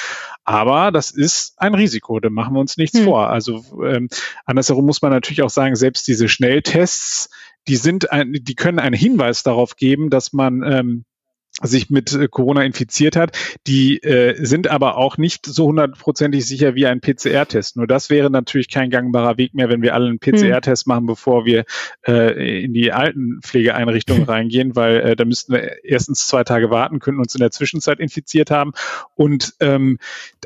aber 0.43 0.91
das 0.91 1.11
ist 1.11 1.53
ein 1.57 1.73
Risiko, 1.73 2.19
da 2.19 2.29
machen 2.29 2.53
wir 2.53 2.59
uns 2.59 2.77
nichts 2.77 2.99
hm. 2.99 3.05
vor. 3.05 3.29
Also 3.29 3.63
ähm, 3.83 4.09
andersherum 4.45 4.85
muss 4.85 5.01
man 5.01 5.11
natürlich 5.11 5.41
auch 5.43 5.49
sagen, 5.49 5.75
selbst 5.75 6.07
diese 6.07 6.27
Schnelltests, 6.27 7.29
die 7.67 7.75
sind 7.75 8.11
ein, 8.11 8.33
die 8.33 8.55
können 8.55 8.79
einen 8.79 8.95
Hinweis 8.95 9.43
darauf 9.43 9.75
geben, 9.75 10.09
dass 10.09 10.33
man 10.33 10.63
ähm, 10.63 11.05
sich 11.61 11.89
mit 11.89 12.13
äh, 12.13 12.27
Corona 12.29 12.63
infiziert 12.63 13.15
hat, 13.15 13.37
die 13.67 13.97
äh, 14.03 14.43
sind 14.43 14.69
aber 14.69 14.97
auch 14.97 15.17
nicht 15.17 15.45
so 15.45 15.67
hundertprozentig 15.67 16.45
sicher 16.45 16.75
wie 16.75 16.87
ein 16.87 17.01
PCR-Test. 17.01 17.77
Nur 17.77 17.87
das 17.87 18.09
wäre 18.09 18.29
natürlich 18.29 18.69
kein 18.69 18.89
gangbarer 18.89 19.37
Weg 19.37 19.53
mehr, 19.53 19.69
wenn 19.69 19.81
wir 19.81 19.93
alle 19.93 20.07
einen 20.07 20.19
hm. 20.23 20.33
PCR-Test 20.33 20.87
machen, 20.87 21.05
bevor 21.05 21.45
wir 21.45 21.65
äh, 22.07 22.63
in 22.63 22.73
die 22.73 22.91
Altenpflegeeinrichtungen 22.91 24.23
reingehen, 24.23 24.75
weil 24.75 25.01
äh, 25.01 25.15
da 25.15 25.25
müssten 25.25 25.53
wir 25.53 25.83
erstens 25.83 26.25
zwei 26.27 26.43
Tage 26.43 26.69
warten, 26.69 26.99
könnten 26.99 27.19
uns 27.21 27.35
in 27.35 27.41
der 27.41 27.51
Zwischenzeit 27.51 27.99
infiziert 27.99 28.49
haben. 28.49 28.71
Und 29.15 29.53
ähm, 29.59 29.97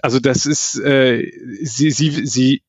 also 0.02 0.20
das 0.20 0.46
ist, 0.46 0.80
äh, 0.80 1.32
sie, 1.62 1.92
sie, 1.92 2.26
sie 2.26 2.62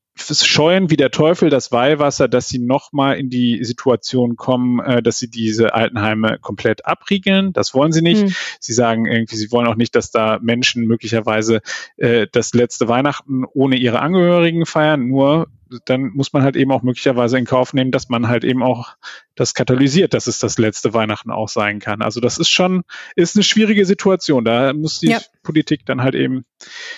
scheuen 0.45 0.89
wie 0.89 0.97
der 0.97 1.11
Teufel 1.11 1.49
das 1.49 1.71
Weihwasser, 1.71 2.27
dass 2.27 2.47
sie 2.49 2.59
nochmal 2.59 3.17
in 3.17 3.29
die 3.29 3.63
Situation 3.63 4.35
kommen, 4.35 4.79
äh, 4.79 5.01
dass 5.01 5.19
sie 5.19 5.29
diese 5.29 5.73
Altenheime 5.73 6.37
komplett 6.39 6.85
abriegeln. 6.85 7.53
Das 7.53 7.73
wollen 7.73 7.91
sie 7.91 8.01
nicht. 8.01 8.23
Mhm. 8.23 8.35
Sie 8.59 8.73
sagen 8.73 9.05
irgendwie, 9.05 9.35
sie 9.35 9.51
wollen 9.51 9.67
auch 9.67 9.75
nicht, 9.75 9.95
dass 9.95 10.11
da 10.11 10.39
Menschen 10.41 10.85
möglicherweise 10.85 11.61
äh, 11.97 12.27
das 12.31 12.53
letzte 12.53 12.87
Weihnachten 12.87 13.45
ohne 13.45 13.77
ihre 13.77 13.99
Angehörigen 13.99 14.65
feiern. 14.65 15.07
Nur 15.07 15.47
dann 15.85 16.11
muss 16.13 16.33
man 16.33 16.43
halt 16.43 16.55
eben 16.55 16.71
auch 16.71 16.83
möglicherweise 16.83 17.37
in 17.37 17.45
Kauf 17.45 17.73
nehmen, 17.73 17.91
dass 17.91 18.09
man 18.09 18.27
halt 18.27 18.43
eben 18.43 18.63
auch 18.63 18.95
das 19.35 19.53
katalysiert, 19.53 20.13
dass 20.13 20.27
es 20.27 20.39
das 20.39 20.57
letzte 20.57 20.93
Weihnachten 20.93 21.31
auch 21.31 21.49
sein 21.49 21.79
kann. 21.79 22.01
Also 22.01 22.19
das 22.19 22.37
ist 22.37 22.49
schon, 22.49 22.83
ist 23.15 23.35
eine 23.35 23.43
schwierige 23.43 23.85
Situation. 23.85 24.45
Da 24.45 24.73
muss 24.73 24.99
die 24.99 25.09
ja. 25.09 25.19
Politik 25.43 25.85
dann 25.85 26.01
halt 26.01 26.15
eben 26.15 26.45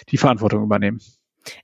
die 0.09 0.17
Verantwortung 0.17 0.63
übernehmen. 0.63 0.99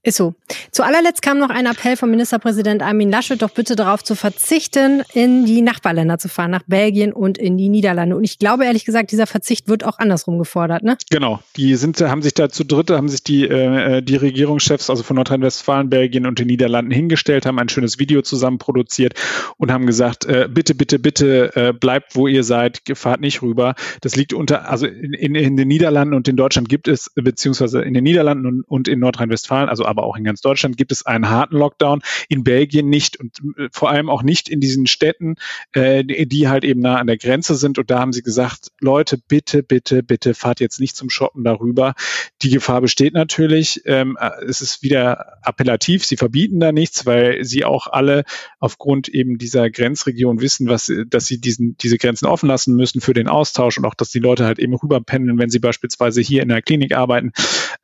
Ist 0.04 0.18
so. 0.18 0.36
Zu 0.72 0.84
allerletzt 0.84 1.22
kam 1.22 1.38
noch 1.40 1.50
ein 1.50 1.66
Appell 1.66 1.96
vom 1.96 2.10
Ministerpräsident 2.10 2.82
Armin 2.82 3.10
Laschet, 3.10 3.42
doch 3.42 3.52
bitte 3.52 3.76
darauf 3.76 4.04
zu 4.04 4.16
verzichten, 4.16 5.04
in 5.14 5.46
die 5.46 5.62
Nachbarländer 5.62 6.18
zu 6.18 6.28
fahren, 6.28 6.52
nach 6.52 6.64
Belgien 6.68 7.14
und 7.14 7.38
in 7.38 7.58
die 7.58 7.70
Niederlande. 7.70 8.16
Und 8.16 8.24
ich 8.24 8.40
glaube 8.40 8.66
ehrlich 8.66 8.86
gesagt, 8.86 9.12
dieser 9.12 9.28
Verzicht 9.28 9.68
wird 9.68 9.84
auch 9.84 10.00
andersrum 10.00 10.38
gefordert, 10.38 10.84
ne? 10.84 10.98
Genau. 11.10 11.40
Die 11.56 11.76
sind, 11.76 12.02
haben 12.02 12.22
sich 12.22 12.34
da 12.34 12.50
zu 12.50 12.64
dritt, 12.64 12.90
haben 12.90 13.10
sich 13.10 13.24
die, 13.24 13.46
äh, 13.46 14.02
die 14.02 14.16
Regierungschefs, 14.16 14.90
also 14.90 15.04
von 15.04 15.16
Nordrhein-Westfalen, 15.16 15.90
Belgien 15.90 16.26
und 16.26 16.40
den 16.40 16.48
Niederlanden 16.48 16.92
hingestellt, 16.92 17.46
haben 17.46 17.60
ein 17.60 17.70
schönes 17.70 18.00
Video 18.00 18.22
zusammen 18.22 18.58
produziert 18.58 19.14
und 19.58 19.72
haben 19.72 19.86
gesagt, 19.86 20.26
äh, 20.26 20.48
bitte, 20.52 20.76
bitte, 20.76 21.00
bitte, 21.00 21.56
äh, 21.56 21.74
bleibt, 21.74 22.16
wo 22.16 22.28
ihr 22.28 22.44
seid, 22.44 22.82
fahrt 22.94 23.22
nicht 23.22 23.42
rüber. 23.42 23.76
Das 24.02 24.16
liegt 24.16 24.34
unter, 24.34 24.70
also 24.70 24.86
in, 24.88 25.14
in, 25.14 25.36
in 25.36 25.58
den 25.58 25.68
Niederlanden 25.68 26.14
und 26.14 26.28
in 26.28 26.36
Deutschland 26.36 26.70
gibt 26.70 26.88
es, 26.88 27.12
beziehungsweise 27.16 27.82
in 27.82 27.94
den 27.94 28.04
Niederlanden 28.04 28.46
und, 28.46 28.64
und 28.64 28.88
in 28.88 29.00
Nordrhein-Westfalen, 29.00 29.70
also 29.76 29.86
aber 29.86 30.04
auch 30.04 30.16
in 30.16 30.24
ganz 30.24 30.40
Deutschland 30.40 30.78
gibt 30.78 30.94
es 30.94 31.06
einen 31.06 31.30
harten 31.30 31.58
Lockdown, 31.58 32.02
in 32.30 32.46
Belgien 32.46 32.88
nicht 32.88 33.20
und 33.20 33.38
äh, 33.58 33.68
vor 33.72 33.90
allem 33.90 34.10
auch 34.10 34.24
nicht 34.24 34.48
in 34.48 34.62
diesen 34.62 34.88
Städten, 34.88 35.36
äh, 35.74 36.04
die 36.06 36.48
halt 36.48 36.64
eben 36.64 36.80
nah 36.80 36.96
an 36.98 37.08
der 37.08 37.18
Grenze 37.18 37.56
sind. 37.56 37.78
Und 37.78 37.92
da 37.92 38.00
haben 38.00 38.14
sie 38.14 38.22
gesagt, 38.22 38.70
Leute, 38.80 39.18
bitte, 39.18 39.64
bitte, 39.64 40.02
bitte 40.02 40.34
fahrt 40.34 40.62
jetzt 40.62 40.80
nicht 40.80 40.96
zum 40.96 41.10
Shoppen 41.10 41.44
darüber. 41.44 41.94
Die 42.42 42.50
Gefahr 42.50 42.80
besteht 42.80 43.14
natürlich. 43.14 43.82
Ähm, 43.86 44.18
äh, 44.18 44.46
es 44.48 44.62
ist 44.62 44.82
wieder 44.82 45.38
appellativ. 45.42 46.06
Sie 46.06 46.16
verbieten 46.16 46.62
da 46.62 46.72
nichts, 46.72 47.06
weil 47.06 47.44
sie 47.44 47.66
auch 47.66 47.88
alle 47.88 48.24
aufgrund 48.60 49.10
eben 49.10 49.38
dieser 49.38 49.70
Grenzregion 49.70 50.40
wissen, 50.40 50.70
was, 50.70 50.90
dass 51.08 51.26
sie 51.26 51.42
diesen, 51.42 51.76
diese 51.78 51.98
Grenzen 51.98 52.28
offen 52.28 52.48
lassen 52.48 52.76
müssen 52.76 53.02
für 53.02 53.14
den 53.14 53.28
Austausch 53.28 53.78
und 53.78 53.86
auch, 53.86 53.94
dass 53.94 54.10
die 54.10 54.20
Leute 54.20 54.46
halt 54.46 54.60
eben 54.60 54.74
rüberpendeln, 54.74 55.38
wenn 55.38 55.50
sie 55.50 55.60
beispielsweise 55.60 56.22
hier 56.22 56.44
in 56.44 56.50
der 56.50 56.62
Klinik 56.62 56.96
arbeiten. 56.96 57.34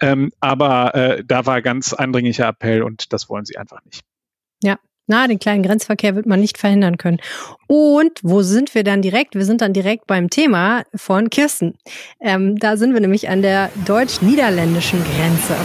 Ähm, 0.01 0.31
aber 0.39 0.96
äh, 0.96 1.24
da 1.25 1.46
war 1.46 1.62
ganz 1.62 1.93
eindringlicher 1.93 2.48
Appell 2.48 2.84
und 2.84 3.13
das 3.13 3.29
wollen 3.29 3.46
sie 3.46 3.58
einfach 3.58 3.84
nicht. 3.86 4.01
Ja, 4.63 4.77
na, 5.08 5.27
den 5.27 5.39
kleinen 5.39 5.63
Grenzverkehr 5.63 6.15
wird 6.15 6.25
man 6.25 6.39
nicht 6.39 6.58
verhindern 6.58 6.98
können. 6.98 7.20
Und 7.67 8.20
wo 8.24 8.41
sind 8.41 8.74
wir 8.75 8.84
dann 8.84 9.01
direkt? 9.01 9.36
Wir 9.36 9.46
sind 9.46 9.62
dann 9.62 9.74
direkt 9.74 10.08
beim 10.08 10.29
Thema 10.29 10.84
von 10.96 11.29
Kirsten. 11.29 11.75
Ähm, 12.20 12.58
da 12.58 12.77
sind 12.77 12.93
wir 12.93 13.01
nämlich 13.01 13.29
an 13.29 13.41
der 13.41 13.70
deutsch-niederländischen 13.86 15.03
Grenze. 15.03 15.55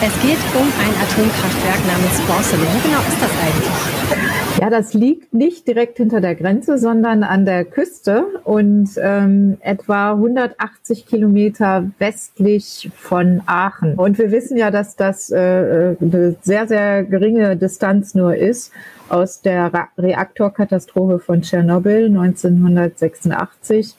Es 0.00 0.12
geht 0.22 0.38
um 0.54 0.62
ein 0.62 0.94
Atomkraftwerk 1.02 1.86
namens 1.86 2.20
Borsele. 2.20 2.62
Wo 2.62 2.88
genau 2.88 3.00
ist 3.00 3.20
das 3.20 3.30
eigentlich? 3.42 3.97
Ja, 4.60 4.70
das 4.70 4.92
liegt 4.92 5.32
nicht 5.32 5.68
direkt 5.68 5.98
hinter 5.98 6.20
der 6.20 6.34
Grenze, 6.34 6.78
sondern 6.78 7.22
an 7.22 7.44
der 7.44 7.64
Küste 7.64 8.24
und 8.42 8.90
ähm, 9.00 9.56
etwa 9.60 10.14
180 10.14 11.06
Kilometer 11.06 11.88
westlich 12.00 12.90
von 12.96 13.40
Aachen. 13.46 13.94
Und 13.94 14.18
wir 14.18 14.32
wissen 14.32 14.56
ja, 14.56 14.72
dass 14.72 14.96
das 14.96 15.30
äh, 15.30 15.94
eine 16.00 16.34
sehr, 16.42 16.66
sehr 16.66 17.04
geringe 17.04 17.56
Distanz 17.56 18.16
nur 18.16 18.34
ist 18.34 18.72
aus 19.08 19.42
der 19.42 19.70
Reaktorkatastrophe 19.96 21.20
von 21.20 21.42
Tschernobyl 21.42 22.06
1986 22.06 23.94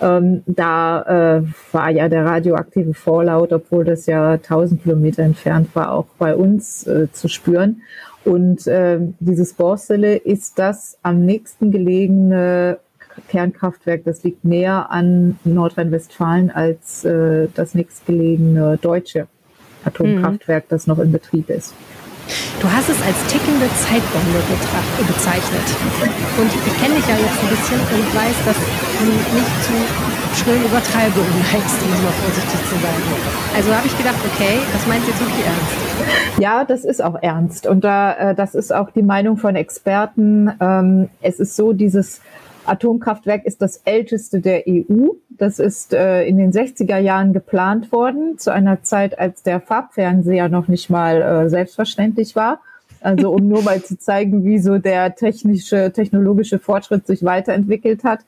ähm, 0.00 0.42
da 0.46 1.38
äh, 1.38 1.42
war 1.72 1.90
ja 1.90 2.08
der 2.08 2.24
radioaktive 2.24 2.94
Vorlaut, 2.94 3.52
obwohl 3.52 3.84
das 3.84 4.06
ja 4.06 4.32
1000 4.32 4.82
Kilometer 4.82 5.22
entfernt 5.22 5.68
war, 5.74 5.92
auch 5.92 6.06
bei 6.18 6.34
uns 6.34 6.86
äh, 6.86 7.10
zu 7.12 7.28
spüren. 7.28 7.82
Und 8.24 8.66
äh, 8.66 8.98
dieses 9.18 9.54
Borsele 9.54 10.16
ist 10.16 10.58
das 10.58 10.98
am 11.02 11.24
nächsten 11.24 11.70
gelegene 11.70 12.78
Kernkraftwerk. 13.28 14.04
Das 14.04 14.22
liegt 14.22 14.44
näher 14.44 14.90
an 14.90 15.38
Nordrhein-Westfalen 15.44 16.50
als 16.50 17.04
äh, 17.04 17.48
das 17.54 17.74
nächstgelegene 17.74 18.78
deutsche 18.80 19.26
Atomkraftwerk, 19.84 20.68
das 20.68 20.86
noch 20.86 20.98
in 20.98 21.12
Betrieb 21.12 21.48
ist. 21.48 21.74
Du 22.60 22.66
hast 22.70 22.88
es 22.88 23.00
als 23.02 23.18
tickende 23.26 23.66
Zeitbombe 23.80 24.40
bezeichnet. 25.06 25.66
Und 26.38 26.50
ich 26.50 26.74
kenne 26.80 26.94
dich 26.96 27.06
ja 27.08 27.16
jetzt 27.16 27.38
ein 27.40 27.50
bisschen 27.50 27.80
und 27.80 28.06
weiß, 28.14 28.36
dass 28.46 28.56
du 28.56 29.04
nicht 29.34 29.54
zu 29.64 29.74
schrillen 30.42 30.64
Übertreibungen 30.64 31.34
neigst, 31.52 31.82
um 31.82 31.92
es 31.92 32.02
mal 32.02 32.16
vorsichtig 32.22 32.60
zu 32.68 32.74
sagen. 32.78 33.02
Also 33.54 33.74
habe 33.74 33.86
ich 33.86 33.96
gedacht, 33.96 34.18
okay, 34.24 34.58
das 34.72 34.86
meinst 34.86 35.06
du 35.06 35.10
jetzt 35.10 35.20
wirklich 35.20 35.44
ernst? 35.44 35.90
Ja, 36.38 36.64
das 36.64 36.84
ist 36.84 37.02
auch 37.02 37.20
ernst. 37.20 37.66
Und 37.66 37.84
da, 37.84 38.30
äh, 38.30 38.34
das 38.34 38.54
ist 38.54 38.74
auch 38.74 38.90
die 38.90 39.02
Meinung 39.02 39.36
von 39.36 39.56
Experten. 39.56 40.50
Ähm, 40.60 41.08
es 41.20 41.40
ist 41.40 41.56
so, 41.56 41.72
dieses 41.72 42.20
Atomkraftwerk 42.66 43.44
ist 43.44 43.60
das 43.62 43.78
älteste 43.84 44.40
der 44.40 44.64
EU. 44.68 45.08
Das 45.40 45.58
ist 45.58 45.94
äh, 45.94 46.24
in 46.24 46.36
den 46.36 46.52
60er 46.52 46.98
Jahren 46.98 47.32
geplant 47.32 47.92
worden, 47.92 48.36
zu 48.38 48.52
einer 48.52 48.82
Zeit, 48.82 49.18
als 49.18 49.42
der 49.42 49.58
Farbfernseher 49.58 50.50
noch 50.50 50.68
nicht 50.68 50.90
mal 50.90 51.22
äh, 51.22 51.48
selbstverständlich 51.48 52.36
war. 52.36 52.60
Also 53.00 53.30
um 53.30 53.48
nur 53.48 53.62
mal 53.62 53.82
zu 53.82 53.98
zeigen, 53.98 54.44
wie 54.44 54.58
so 54.58 54.76
der 54.76 55.14
technische, 55.14 55.92
technologische 55.94 56.58
Fortschritt 56.58 57.06
sich 57.06 57.24
weiterentwickelt 57.24 58.04
hat. 58.04 58.20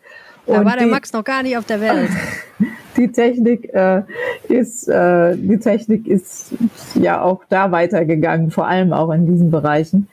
Und 0.47 0.57
da 0.57 0.65
war 0.65 0.73
der 0.73 0.87
die, 0.87 0.91
Max 0.91 1.13
noch 1.13 1.23
gar 1.23 1.43
nicht 1.43 1.59
auf 1.59 1.67
der 1.67 1.83
Welt. 1.83 2.09
Die 2.97 3.11
Technik 3.11 3.73
äh, 3.73 4.03
ist, 4.49 4.87
äh, 4.87 5.35
die 5.35 5.59
Technik 5.59 6.07
ist 6.07 6.53
ja 6.95 7.23
auch 7.23 7.41
da 7.49 7.73
weitergegangen, 7.73 8.51
vor 8.51 8.67
allem 8.67 8.93
auch 8.93 9.11
in 9.13 9.25
diesen 9.25 9.51
Bereichen. 9.51 10.09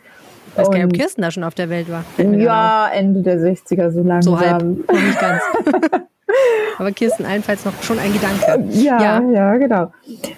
Ich 0.52 0.60
weiß 0.60 0.70
gar 0.70 0.78
nicht, 0.78 0.86
ob 0.86 0.94
Kirsten 0.94 1.22
da 1.22 1.30
schon 1.30 1.44
auf 1.44 1.56
der 1.56 1.70
Welt 1.70 1.88
war. 1.92 2.06
Ja, 2.18 2.90
Ende 2.94 3.22
der 3.22 3.38
60er, 3.38 3.92
so 3.92 4.02
langsam. 4.02 4.34
So 4.34 4.40
halb, 4.40 4.64
nicht 4.64 5.20
ganz. 5.20 5.42
Aber 6.78 6.92
Kirsten 6.92 7.26
allenfalls 7.26 7.66
noch 7.66 7.82
schon 7.84 8.00
ein 8.00 8.14
Gedanke. 8.14 8.64
Ja, 8.72 9.02
ja, 9.02 9.32
ja 9.32 9.58
genau. 9.58 9.92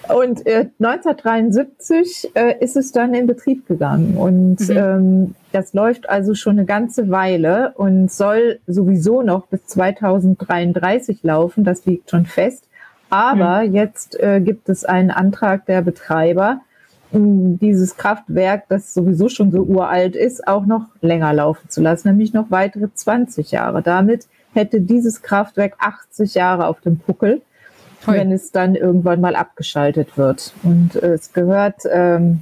Und 0.09 0.45
äh, 0.45 0.69
1973 0.79 2.31
äh, 2.35 2.55
ist 2.59 2.75
es 2.77 2.91
dann 2.91 3.13
in 3.13 3.27
Betrieb 3.27 3.67
gegangen. 3.67 4.15
Und 4.17 4.59
mhm. 4.59 4.77
ähm, 4.77 5.35
das 5.51 5.73
läuft 5.73 6.09
also 6.09 6.33
schon 6.33 6.57
eine 6.57 6.65
ganze 6.65 7.09
Weile 7.09 7.73
und 7.75 8.11
soll 8.11 8.59
sowieso 8.67 9.21
noch 9.21 9.47
bis 9.47 9.65
2033 9.67 11.23
laufen. 11.23 11.63
Das 11.63 11.85
liegt 11.85 12.09
schon 12.09 12.25
fest. 12.25 12.65
Aber 13.09 13.63
mhm. 13.63 13.75
jetzt 13.75 14.19
äh, 14.19 14.39
gibt 14.41 14.69
es 14.69 14.85
einen 14.85 15.11
Antrag 15.11 15.65
der 15.65 15.81
Betreiber, 15.81 16.61
dieses 17.13 17.97
Kraftwerk, 17.97 18.69
das 18.69 18.93
sowieso 18.93 19.27
schon 19.27 19.51
so 19.51 19.63
uralt 19.63 20.15
ist, 20.15 20.47
auch 20.47 20.65
noch 20.65 20.85
länger 21.01 21.33
laufen 21.33 21.69
zu 21.69 21.81
lassen, 21.81 22.07
nämlich 22.07 22.33
noch 22.33 22.51
weitere 22.51 22.87
20 22.93 23.51
Jahre. 23.51 23.81
Damit 23.81 24.27
hätte 24.53 24.81
dieses 24.81 25.21
Kraftwerk 25.21 25.75
80 25.79 26.35
Jahre 26.35 26.67
auf 26.67 26.81
dem 26.81 26.97
Puckel, 26.97 27.41
Hoi. 28.07 28.17
wenn 28.17 28.31
es 28.31 28.51
dann 28.51 28.75
irgendwann 28.75 29.21
mal 29.21 29.35
abgeschaltet 29.35 30.17
wird. 30.17 30.53
Und 30.63 30.95
äh, 30.95 31.13
es 31.13 31.33
gehört 31.33 31.81
ähm, 31.91 32.41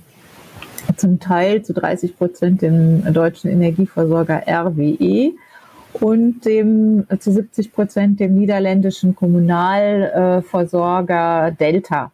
zum 0.95 1.19
Teil 1.19 1.63
zu 1.63 1.73
30 1.73 2.17
Prozent 2.17 2.61
dem 2.61 3.11
deutschen 3.13 3.49
Energieversorger 3.49 4.43
RWE 4.47 5.33
und 5.93 6.45
dem 6.45 7.07
äh, 7.09 7.17
zu 7.17 7.31
70 7.31 7.73
Prozent 7.73 8.19
dem 8.19 8.35
niederländischen 8.35 9.15
Kommunalversorger 9.15 11.49
Delta. 11.51 12.11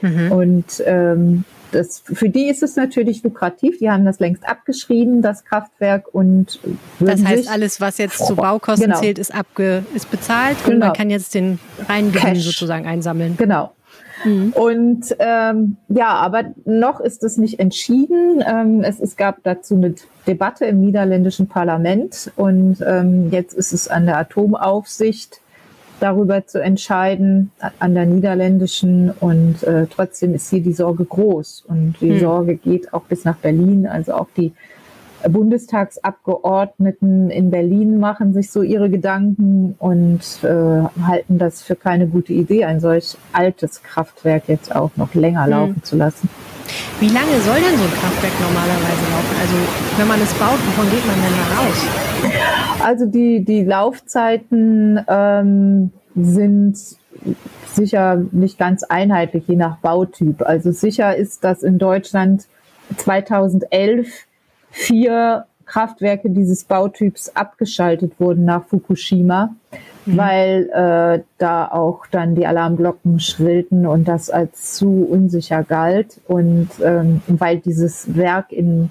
Mhm. 0.00 0.32
Und 0.32 0.82
ähm, 0.86 1.44
das, 1.72 2.02
für 2.04 2.28
die 2.28 2.48
ist 2.48 2.62
es 2.62 2.76
natürlich 2.76 3.22
lukrativ. 3.22 3.78
Die 3.78 3.90
haben 3.90 4.04
das 4.04 4.20
längst 4.20 4.48
abgeschrieben, 4.48 5.22
das 5.22 5.44
Kraftwerk. 5.44 6.14
Und 6.14 6.60
das 7.00 7.24
heißt, 7.24 7.50
alles, 7.50 7.80
was 7.80 7.98
jetzt 7.98 8.24
zu 8.26 8.36
Baukosten 8.36 8.88
genau. 8.88 9.00
zählt, 9.00 9.18
ist, 9.18 9.34
abge, 9.34 9.84
ist 9.94 10.10
bezahlt 10.10 10.56
genau. 10.64 10.74
und 10.74 10.78
man 10.80 10.92
kann 10.92 11.10
jetzt 11.10 11.34
den 11.34 11.58
reinen 11.88 12.12
Gewinn 12.12 12.36
sozusagen 12.36 12.86
einsammeln. 12.86 13.36
Genau. 13.36 13.72
Mhm. 14.24 14.52
Und 14.52 15.16
ähm, 15.18 15.76
ja, 15.88 16.08
aber 16.08 16.44
noch 16.64 17.00
ist 17.00 17.24
es 17.24 17.36
nicht 17.36 17.58
entschieden. 17.58 18.42
Ähm, 18.46 18.82
es, 18.82 19.00
es 19.00 19.16
gab 19.16 19.42
dazu 19.42 19.74
eine 19.74 19.94
Debatte 20.26 20.66
im 20.66 20.80
niederländischen 20.80 21.48
Parlament 21.48 22.30
und 22.36 22.78
ähm, 22.86 23.30
jetzt 23.30 23.54
ist 23.54 23.72
es 23.72 23.88
an 23.88 24.06
der 24.06 24.18
Atomaufsicht 24.18 25.41
darüber 26.02 26.46
zu 26.46 26.60
entscheiden 26.60 27.52
an 27.78 27.94
der 27.94 28.06
niederländischen 28.06 29.10
und 29.10 29.62
äh, 29.62 29.86
trotzdem 29.86 30.34
ist 30.34 30.50
hier 30.50 30.60
die 30.60 30.72
Sorge 30.72 31.04
groß 31.04 31.64
und 31.68 31.94
die 32.00 32.14
hm. 32.14 32.20
Sorge 32.20 32.56
geht 32.56 32.92
auch 32.92 33.04
bis 33.04 33.24
nach 33.24 33.36
Berlin. 33.36 33.86
Also 33.86 34.14
auch 34.14 34.26
die 34.36 34.52
Bundestagsabgeordneten 35.28 37.30
in 37.30 37.50
Berlin 37.50 38.00
machen 38.00 38.34
sich 38.34 38.50
so 38.50 38.62
ihre 38.62 38.90
Gedanken 38.90 39.76
und 39.78 40.20
äh, 40.42 40.82
halten 41.06 41.38
das 41.38 41.62
für 41.62 41.76
keine 41.76 42.08
gute 42.08 42.32
Idee, 42.32 42.64
ein 42.64 42.80
solch 42.80 43.16
altes 43.32 43.84
Kraftwerk 43.84 44.48
jetzt 44.48 44.74
auch 44.74 44.90
noch 44.96 45.14
länger 45.14 45.44
hm. 45.44 45.50
laufen 45.50 45.84
zu 45.84 45.96
lassen. 45.96 46.28
Wie 47.00 47.08
lange 47.08 47.40
soll 47.40 47.56
denn 47.56 47.76
so 47.76 47.84
ein 47.84 47.94
Kraftwerk 48.00 48.32
normalerweise 48.40 49.04
laufen? 49.10 49.36
Also 49.40 49.54
wenn 49.98 50.08
man 50.08 50.20
es 50.20 50.32
baut, 50.34 50.58
wovon 50.66 50.90
geht 50.90 51.06
man 51.06 51.16
denn 51.16 51.32
da 51.38 51.58
aus? 51.66 52.84
Also 52.84 53.06
die, 53.06 53.44
die 53.44 53.62
Laufzeiten 53.64 55.04
ähm, 55.08 55.92
sind 56.14 56.78
sicher 57.66 58.22
nicht 58.32 58.58
ganz 58.58 58.82
einheitlich, 58.82 59.44
je 59.46 59.56
nach 59.56 59.78
Bautyp. 59.78 60.42
Also 60.42 60.72
sicher 60.72 61.16
ist, 61.16 61.44
dass 61.44 61.62
in 61.62 61.78
Deutschland 61.78 62.46
2011 62.96 64.26
vier 64.70 65.46
Kraftwerke 65.72 66.28
dieses 66.30 66.64
Bautyps 66.64 67.30
abgeschaltet 67.30 68.12
wurden 68.18 68.44
nach 68.44 68.64
Fukushima 68.64 69.54
mhm. 70.06 70.16
weil 70.16 70.70
äh, 70.72 71.22
da 71.38 71.68
auch 71.68 72.06
dann 72.10 72.34
die 72.34 72.46
Alarmglocken 72.46 73.20
schrillten 73.20 73.86
und 73.86 74.08
das 74.08 74.30
als 74.30 74.74
zu 74.74 75.06
unsicher 75.10 75.62
galt 75.62 76.20
und 76.26 76.68
ähm, 76.82 77.22
weil 77.26 77.58
dieses 77.58 78.16
Werk 78.16 78.52
in 78.52 78.90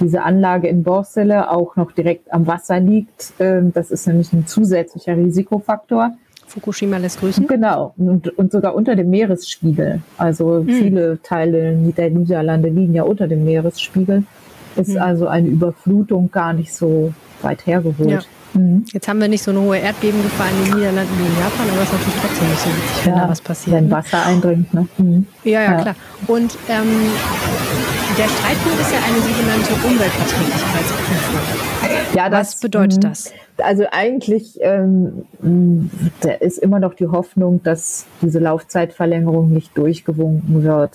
diese 0.00 0.22
Anlage 0.22 0.68
in 0.68 0.84
Borsele 0.84 1.50
auch 1.50 1.74
noch 1.74 1.90
direkt 1.90 2.32
am 2.32 2.46
Wasser 2.46 2.78
liegt. 2.78 3.32
Ähm, 3.40 3.72
das 3.72 3.90
ist 3.90 4.06
nämlich 4.06 4.32
ein 4.32 4.46
zusätzlicher 4.46 5.16
Risikofaktor. 5.16 6.12
Fukushima 6.46 6.96
lässt 6.98 7.20
grüßen. 7.20 7.46
Genau, 7.46 7.94
und, 7.98 8.28
und 8.38 8.52
sogar 8.52 8.74
unter 8.74 8.94
dem 8.94 9.10
Meeresspiegel. 9.10 10.00
Also 10.16 10.62
mhm. 10.62 10.68
viele 10.68 11.22
Teile 11.22 11.76
der 11.76 12.10
Niederlande 12.10 12.68
liegen 12.68 12.94
ja 12.94 13.02
unter 13.02 13.26
dem 13.26 13.44
Meeresspiegel. 13.44 14.22
Ist 14.78 14.90
mhm. 14.90 14.98
also 14.98 15.26
eine 15.26 15.48
Überflutung 15.48 16.30
gar 16.30 16.52
nicht 16.52 16.72
so 16.72 17.12
weit 17.42 17.66
hergeholt. 17.66 18.10
Ja. 18.10 18.20
Mhm. 18.54 18.84
Jetzt 18.92 19.08
haben 19.08 19.20
wir 19.20 19.28
nicht 19.28 19.42
so 19.42 19.50
eine 19.50 19.60
hohe 19.60 19.78
Erdbebengefahr 19.78 20.46
in 20.50 20.64
den 20.64 20.78
Niederlanden 20.78 21.12
wie 21.18 21.26
in 21.26 21.38
Japan, 21.38 21.68
aber 21.70 21.82
es 21.82 21.88
ist 21.88 21.92
natürlich 21.92 22.20
trotzdem 22.20 22.48
nicht 22.48 22.60
so 22.60 22.70
witzig, 22.70 23.06
wenn 23.06 23.14
da 23.14 23.28
was 23.28 23.40
passiert. 23.40 23.76
Wenn 23.76 23.84
ne? 23.88 23.90
Wasser 23.90 24.26
eindringt, 24.26 24.74
ne? 24.74 24.88
Mhm. 24.98 25.26
Ja, 25.44 25.50
ja, 25.50 25.72
ja, 25.72 25.82
klar. 25.82 25.94
Und 26.26 26.58
ähm, 26.68 26.88
der 28.16 28.28
Streitpunkt 28.28 28.80
ist 28.80 28.92
ja 28.92 28.98
eine 29.06 29.20
sogenannte 29.20 29.72
Umweltverträglichkeitsprüfung. 29.86 31.68
Ja, 32.14 32.28
das, 32.30 32.54
was 32.54 32.60
bedeutet 32.60 33.02
mh. 33.02 33.08
das? 33.08 33.32
Also 33.58 33.84
eigentlich 33.90 34.58
ähm, 34.60 35.24
da 36.20 36.30
ist 36.32 36.58
immer 36.58 36.78
noch 36.78 36.94
die 36.94 37.06
Hoffnung, 37.06 37.62
dass 37.62 38.06
diese 38.22 38.38
Laufzeitverlängerung 38.38 39.50
nicht 39.50 39.76
durchgewunken 39.76 40.62
wird. 40.64 40.92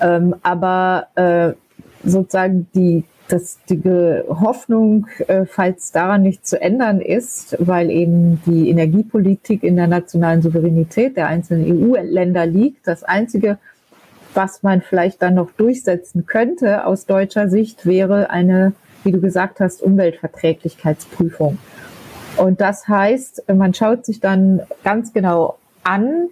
Ähm, 0.00 0.34
aber 0.42 1.08
äh, 1.16 1.52
sozusagen 2.04 2.68
die 2.74 3.04
dass 3.28 3.58
die 3.68 3.82
Hoffnung, 4.28 5.06
äh, 5.26 5.44
falls 5.44 5.92
daran 5.92 6.22
nichts 6.22 6.50
zu 6.50 6.60
ändern 6.60 7.00
ist, 7.00 7.56
weil 7.60 7.90
eben 7.90 8.42
die 8.46 8.70
Energiepolitik 8.70 9.62
in 9.62 9.76
der 9.76 9.86
nationalen 9.86 10.42
Souveränität 10.42 11.16
der 11.16 11.28
einzelnen 11.28 11.92
EU-Länder 11.92 12.46
liegt, 12.46 12.86
das 12.86 13.04
Einzige, 13.04 13.58
was 14.34 14.62
man 14.62 14.82
vielleicht 14.82 15.22
dann 15.22 15.34
noch 15.34 15.50
durchsetzen 15.52 16.26
könnte 16.26 16.86
aus 16.86 17.06
deutscher 17.06 17.48
Sicht, 17.48 17.86
wäre 17.86 18.30
eine, 18.30 18.72
wie 19.04 19.12
du 19.12 19.20
gesagt 19.20 19.60
hast, 19.60 19.82
Umweltverträglichkeitsprüfung. 19.82 21.58
Und 22.36 22.60
das 22.60 22.88
heißt, 22.88 23.44
man 23.54 23.74
schaut 23.74 24.06
sich 24.06 24.20
dann 24.20 24.62
ganz 24.84 25.12
genau 25.12 25.58
an, 25.82 26.28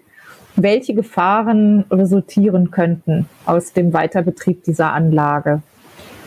welche 0.56 0.94
Gefahren 0.94 1.84
resultieren 1.90 2.70
könnten 2.70 3.28
aus 3.44 3.72
dem 3.72 3.92
Weiterbetrieb 3.92 4.62
dieser 4.64 4.92
Anlage. 4.92 5.62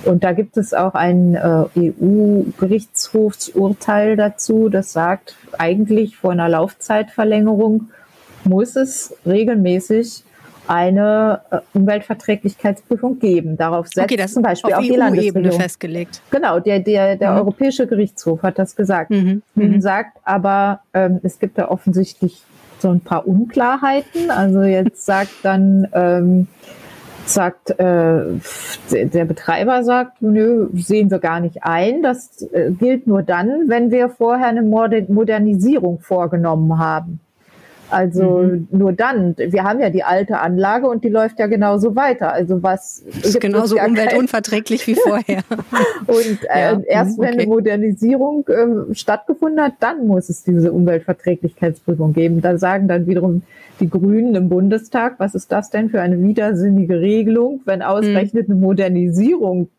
Und 0.05 0.23
da 0.23 0.31
gibt 0.31 0.55
es 0.55 0.73
auch 0.73 0.93
ein 0.93 1.35
äh, 1.35 1.65
EU-Gerichtshofsurteil 1.77 4.15
dazu, 4.15 4.69
das 4.69 4.93
sagt, 4.93 5.35
eigentlich 5.57 6.15
vor 6.15 6.31
einer 6.31 6.47
Laufzeitverlängerung 6.47 7.89
muss 8.45 8.77
es 8.77 9.13
regelmäßig 9.25 10.23
eine 10.67 11.41
äh, 11.49 11.57
Umweltverträglichkeitsprüfung 11.73 13.19
geben. 13.19 13.57
Darauf 13.57 13.87
setzt 13.87 14.05
okay, 14.05 14.15
das 14.15 14.33
zum 14.33 14.43
Beispiel 14.43 14.71
auf 14.71 14.79
auch 14.79 14.83
die 14.83 14.91
Landesregierung 14.91 15.59
festgelegt. 15.59 16.21
Genau, 16.29 16.59
der, 16.59 16.79
der, 16.79 17.15
der 17.15 17.31
mhm. 17.31 17.39
Europäische 17.39 17.87
Gerichtshof 17.87 18.43
hat 18.43 18.59
das 18.59 18.75
gesagt. 18.75 19.09
Mhm. 19.09 19.41
Mhm. 19.55 19.81
Sagt 19.81 20.19
aber, 20.23 20.81
ähm, 20.93 21.19
es 21.23 21.39
gibt 21.39 21.57
da 21.57 21.69
offensichtlich 21.69 22.43
so 22.81 22.89
ein 22.89 23.01
paar 23.01 23.27
Unklarheiten. 23.27 24.31
Also 24.31 24.61
jetzt 24.61 25.05
sagt 25.05 25.31
dann 25.43 25.87
ähm, 25.93 26.47
sagt, 27.25 27.71
äh, 27.79 28.23
der 28.91 29.25
Betreiber 29.25 29.83
sagt, 29.83 30.21
nö, 30.21 30.69
sehen 30.73 31.11
wir 31.11 31.19
gar 31.19 31.39
nicht 31.39 31.63
ein. 31.63 32.01
Das 32.01 32.41
äh, 32.51 32.71
gilt 32.71 33.07
nur 33.07 33.23
dann, 33.23 33.67
wenn 33.67 33.91
wir 33.91 34.09
vorher 34.09 34.47
eine 34.47 34.63
Modernisierung 34.63 35.99
vorgenommen 35.99 36.77
haben. 36.79 37.19
Also 37.89 38.39
mhm. 38.39 38.67
nur 38.71 38.93
dann. 38.93 39.35
Wir 39.37 39.63
haben 39.63 39.79
ja 39.79 39.89
die 39.89 40.03
alte 40.03 40.39
Anlage 40.39 40.87
und 40.87 41.03
die 41.03 41.09
läuft 41.09 41.39
ja 41.39 41.47
genauso 41.47 41.95
weiter. 41.95 42.31
Also 42.31 42.61
was 42.61 42.99
ist 43.23 43.39
genauso 43.41 43.77
ja 43.77 43.85
umweltunverträglich 43.85 44.85
wie 44.87 44.95
vorher. 44.95 45.41
und 46.07 46.39
äh, 46.49 46.59
ja. 46.59 46.79
erst 46.79 47.17
mhm, 47.17 47.23
okay. 47.23 47.31
wenn 47.31 47.39
eine 47.39 47.47
Modernisierung 47.47 48.47
äh, 48.47 48.93
stattgefunden 48.93 49.61
hat, 49.63 49.73
dann 49.79 50.05
muss 50.07 50.29
es 50.29 50.43
diese 50.43 50.71
Umweltverträglichkeitsprüfung 50.71 52.13
geben. 52.13 52.41
Da 52.41 52.57
sagen 52.57 52.87
dann 52.87 53.07
wiederum 53.07 53.43
die 53.79 53.89
Grünen 53.89 54.35
im 54.35 54.49
Bundestag, 54.49 55.15
was 55.19 55.35
ist 55.35 55.51
das 55.51 55.69
denn 55.69 55.89
für 55.89 56.01
eine 56.01 56.21
widersinnige 56.21 56.99
Regelung, 56.99 57.61
wenn 57.65 57.81
ausgerechnet 57.81 58.47
mhm. 58.47 58.55
eine 58.55 58.61
Modernisierung 58.61 59.69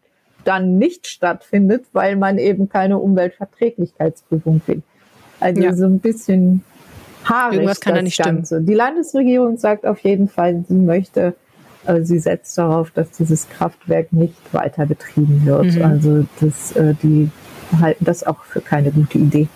dann 0.44 0.78
nicht 0.78 1.06
stattfindet, 1.06 1.84
weil 1.92 2.16
man 2.16 2.38
eben 2.38 2.68
keine 2.68 2.98
Umweltverträglichkeitsprüfung 2.98 4.62
will. 4.66 4.82
Also 5.38 5.62
ja. 5.62 5.74
so 5.74 5.84
ein 5.84 6.00
bisschen 6.00 6.62
haarig 7.24 7.56
Irgendwas 7.56 7.80
kann 7.80 7.94
das 7.94 8.00
da 8.00 8.04
nicht 8.04 8.18
Ganze. 8.18 8.54
Stimmen. 8.54 8.66
Die 8.66 8.74
Landesregierung 8.74 9.58
sagt 9.58 9.86
auf 9.86 10.00
jeden 10.00 10.28
Fall, 10.28 10.64
sie 10.68 10.74
möchte, 10.74 11.34
äh, 11.86 12.02
sie 12.02 12.18
setzt 12.18 12.56
darauf, 12.58 12.90
dass 12.90 13.10
dieses 13.12 13.48
Kraftwerk 13.48 14.12
nicht 14.12 14.34
weiter 14.52 14.86
betrieben 14.86 15.42
wird. 15.44 15.76
Mhm. 15.76 15.82
Also 15.82 16.26
das, 16.40 16.72
äh, 16.72 16.94
die 17.02 17.30
halten 17.80 18.04
das 18.04 18.24
auch 18.24 18.42
für 18.44 18.60
keine 18.60 18.90
gute 18.90 19.18
Idee. 19.18 19.48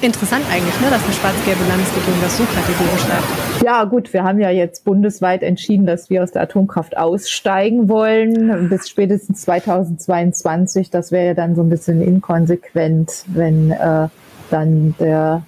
Interessant 0.00 0.44
eigentlich, 0.52 0.78
ne, 0.80 0.90
dass 0.90 1.02
eine 1.02 1.12
schwarz-gelbe 1.14 1.64
Landesregierung 1.66 2.20
das 2.20 2.36
so 2.36 2.44
kategorisch 2.44 3.02
sagt. 3.02 3.64
Ja, 3.64 3.84
gut, 3.84 4.12
wir 4.12 4.24
haben 4.24 4.38
ja 4.38 4.50
jetzt 4.50 4.84
bundesweit 4.84 5.42
entschieden, 5.42 5.86
dass 5.86 6.10
wir 6.10 6.22
aus 6.22 6.32
der 6.32 6.42
Atomkraft 6.42 6.96
aussteigen 6.96 7.88
wollen, 7.88 8.68
bis 8.68 8.88
spätestens 8.88 9.42
2022. 9.42 10.90
Das 10.90 11.10
wäre 11.10 11.28
ja 11.28 11.34
dann 11.34 11.54
so 11.54 11.62
ein 11.62 11.70
bisschen 11.70 12.02
inkonsequent, 12.02 13.24
wenn 13.28 13.70
äh, 13.70 14.08
dann 14.50 14.94
der 14.98 15.42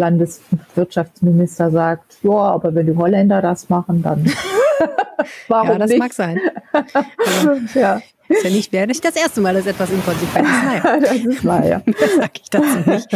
Landeswirtschaftsminister 0.00 1.70
sagt, 1.70 2.16
ja, 2.22 2.30
aber 2.30 2.74
wenn 2.74 2.86
die 2.86 2.96
Holländer 2.96 3.40
das 3.42 3.68
machen, 3.68 4.02
dann 4.02 4.24
warum 5.48 5.68
Ja, 5.68 5.78
das 5.78 5.90
nicht? 5.90 5.98
mag 5.98 6.12
sein. 6.12 6.40
ja. 7.74 8.00
Ist 8.28 8.44
ja 8.44 8.50
nicht, 8.50 8.72
wäre 8.72 8.86
nicht 8.86 9.04
das 9.04 9.16
erste 9.16 9.40
Mal, 9.40 9.54
dass 9.54 9.66
etwas 9.66 9.90
inkonsequent 9.90 10.46
ist. 10.46 10.64
Naja. 10.64 11.00
das 11.00 11.16
ist 11.16 11.44
wahr, 11.44 11.66
ja. 11.66 11.82
sag 12.16 12.30
ich 12.40 12.48
dazu 12.48 12.78
nicht. 12.88 13.08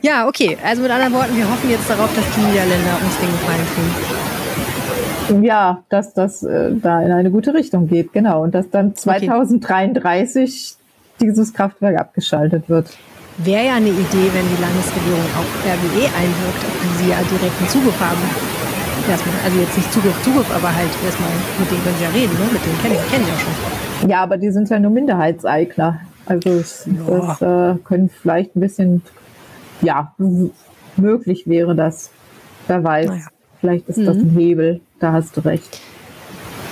Ja, 0.00 0.26
okay. 0.26 0.56
Also 0.64 0.80
mit 0.80 0.90
anderen 0.90 1.12
Worten, 1.12 1.36
wir 1.36 1.44
hoffen 1.50 1.68
jetzt 1.68 1.88
darauf, 1.88 2.08
dass 2.14 2.24
die 2.34 2.40
Niederländer 2.40 2.96
uns 3.04 3.18
den 3.18 3.30
Gefallen 3.30 3.66
tun. 5.28 5.44
Ja, 5.44 5.82
dass 5.90 6.14
das 6.14 6.42
äh, 6.42 6.72
da 6.76 7.02
in 7.02 7.12
eine 7.12 7.30
gute 7.30 7.52
Richtung 7.52 7.88
geht, 7.88 8.14
genau. 8.14 8.42
Und 8.42 8.54
dass 8.54 8.70
dann 8.70 8.96
2033 8.96 10.76
okay. 10.76 11.26
dieses 11.26 11.52
Kraftwerk 11.52 11.98
abgeschaltet 12.00 12.70
wird. 12.70 12.88
Wäre 13.38 13.66
ja 13.66 13.74
eine 13.74 13.88
Idee, 13.88 14.30
wenn 14.30 14.46
die 14.46 14.60
Landesregierung 14.62 15.26
auch 15.34 15.50
RWE 15.66 16.06
einwirkt, 16.06 16.62
auf 16.62 16.76
die 16.82 17.02
sie 17.02 17.10
ja 17.10 17.18
direkten 17.18 17.68
Zugriff 17.68 17.98
haben. 17.98 18.22
Erstmal, 19.08 19.34
also 19.44 19.58
jetzt 19.58 19.76
nicht 19.76 19.92
Zugriff, 19.92 20.22
Zugriff, 20.22 20.50
aber 20.54 20.74
halt 20.74 20.90
erstmal, 21.04 21.30
mit 21.58 21.70
denen 21.70 21.82
können 21.82 21.96
sie 21.98 22.04
ja 22.04 22.10
reden, 22.10 22.32
ne? 22.38 22.46
mit 22.52 22.64
denen 22.64 22.78
kennen, 22.80 23.10
kennen 23.10 23.26
ja 23.26 23.38
schon. 23.38 24.10
Ja, 24.10 24.22
aber 24.22 24.38
die 24.38 24.50
sind 24.50 24.70
ja 24.70 24.78
nur 24.78 24.92
Minderheitseigner. 24.92 26.00
Also 26.26 26.50
es, 26.50 26.88
das 27.06 27.42
äh, 27.42 27.74
können 27.82 28.08
vielleicht 28.08 28.56
ein 28.56 28.60
bisschen, 28.60 29.02
ja, 29.82 30.14
möglich 30.96 31.48
wäre 31.48 31.74
das. 31.74 32.10
Wer 32.66 32.84
weiß. 32.84 33.08
Naja. 33.08 33.26
Vielleicht 33.60 33.88
ist 33.88 33.98
mhm. 33.98 34.06
das 34.06 34.16
ein 34.16 34.30
Hebel, 34.30 34.80
da 35.00 35.12
hast 35.12 35.36
du 35.36 35.40
recht. 35.40 35.80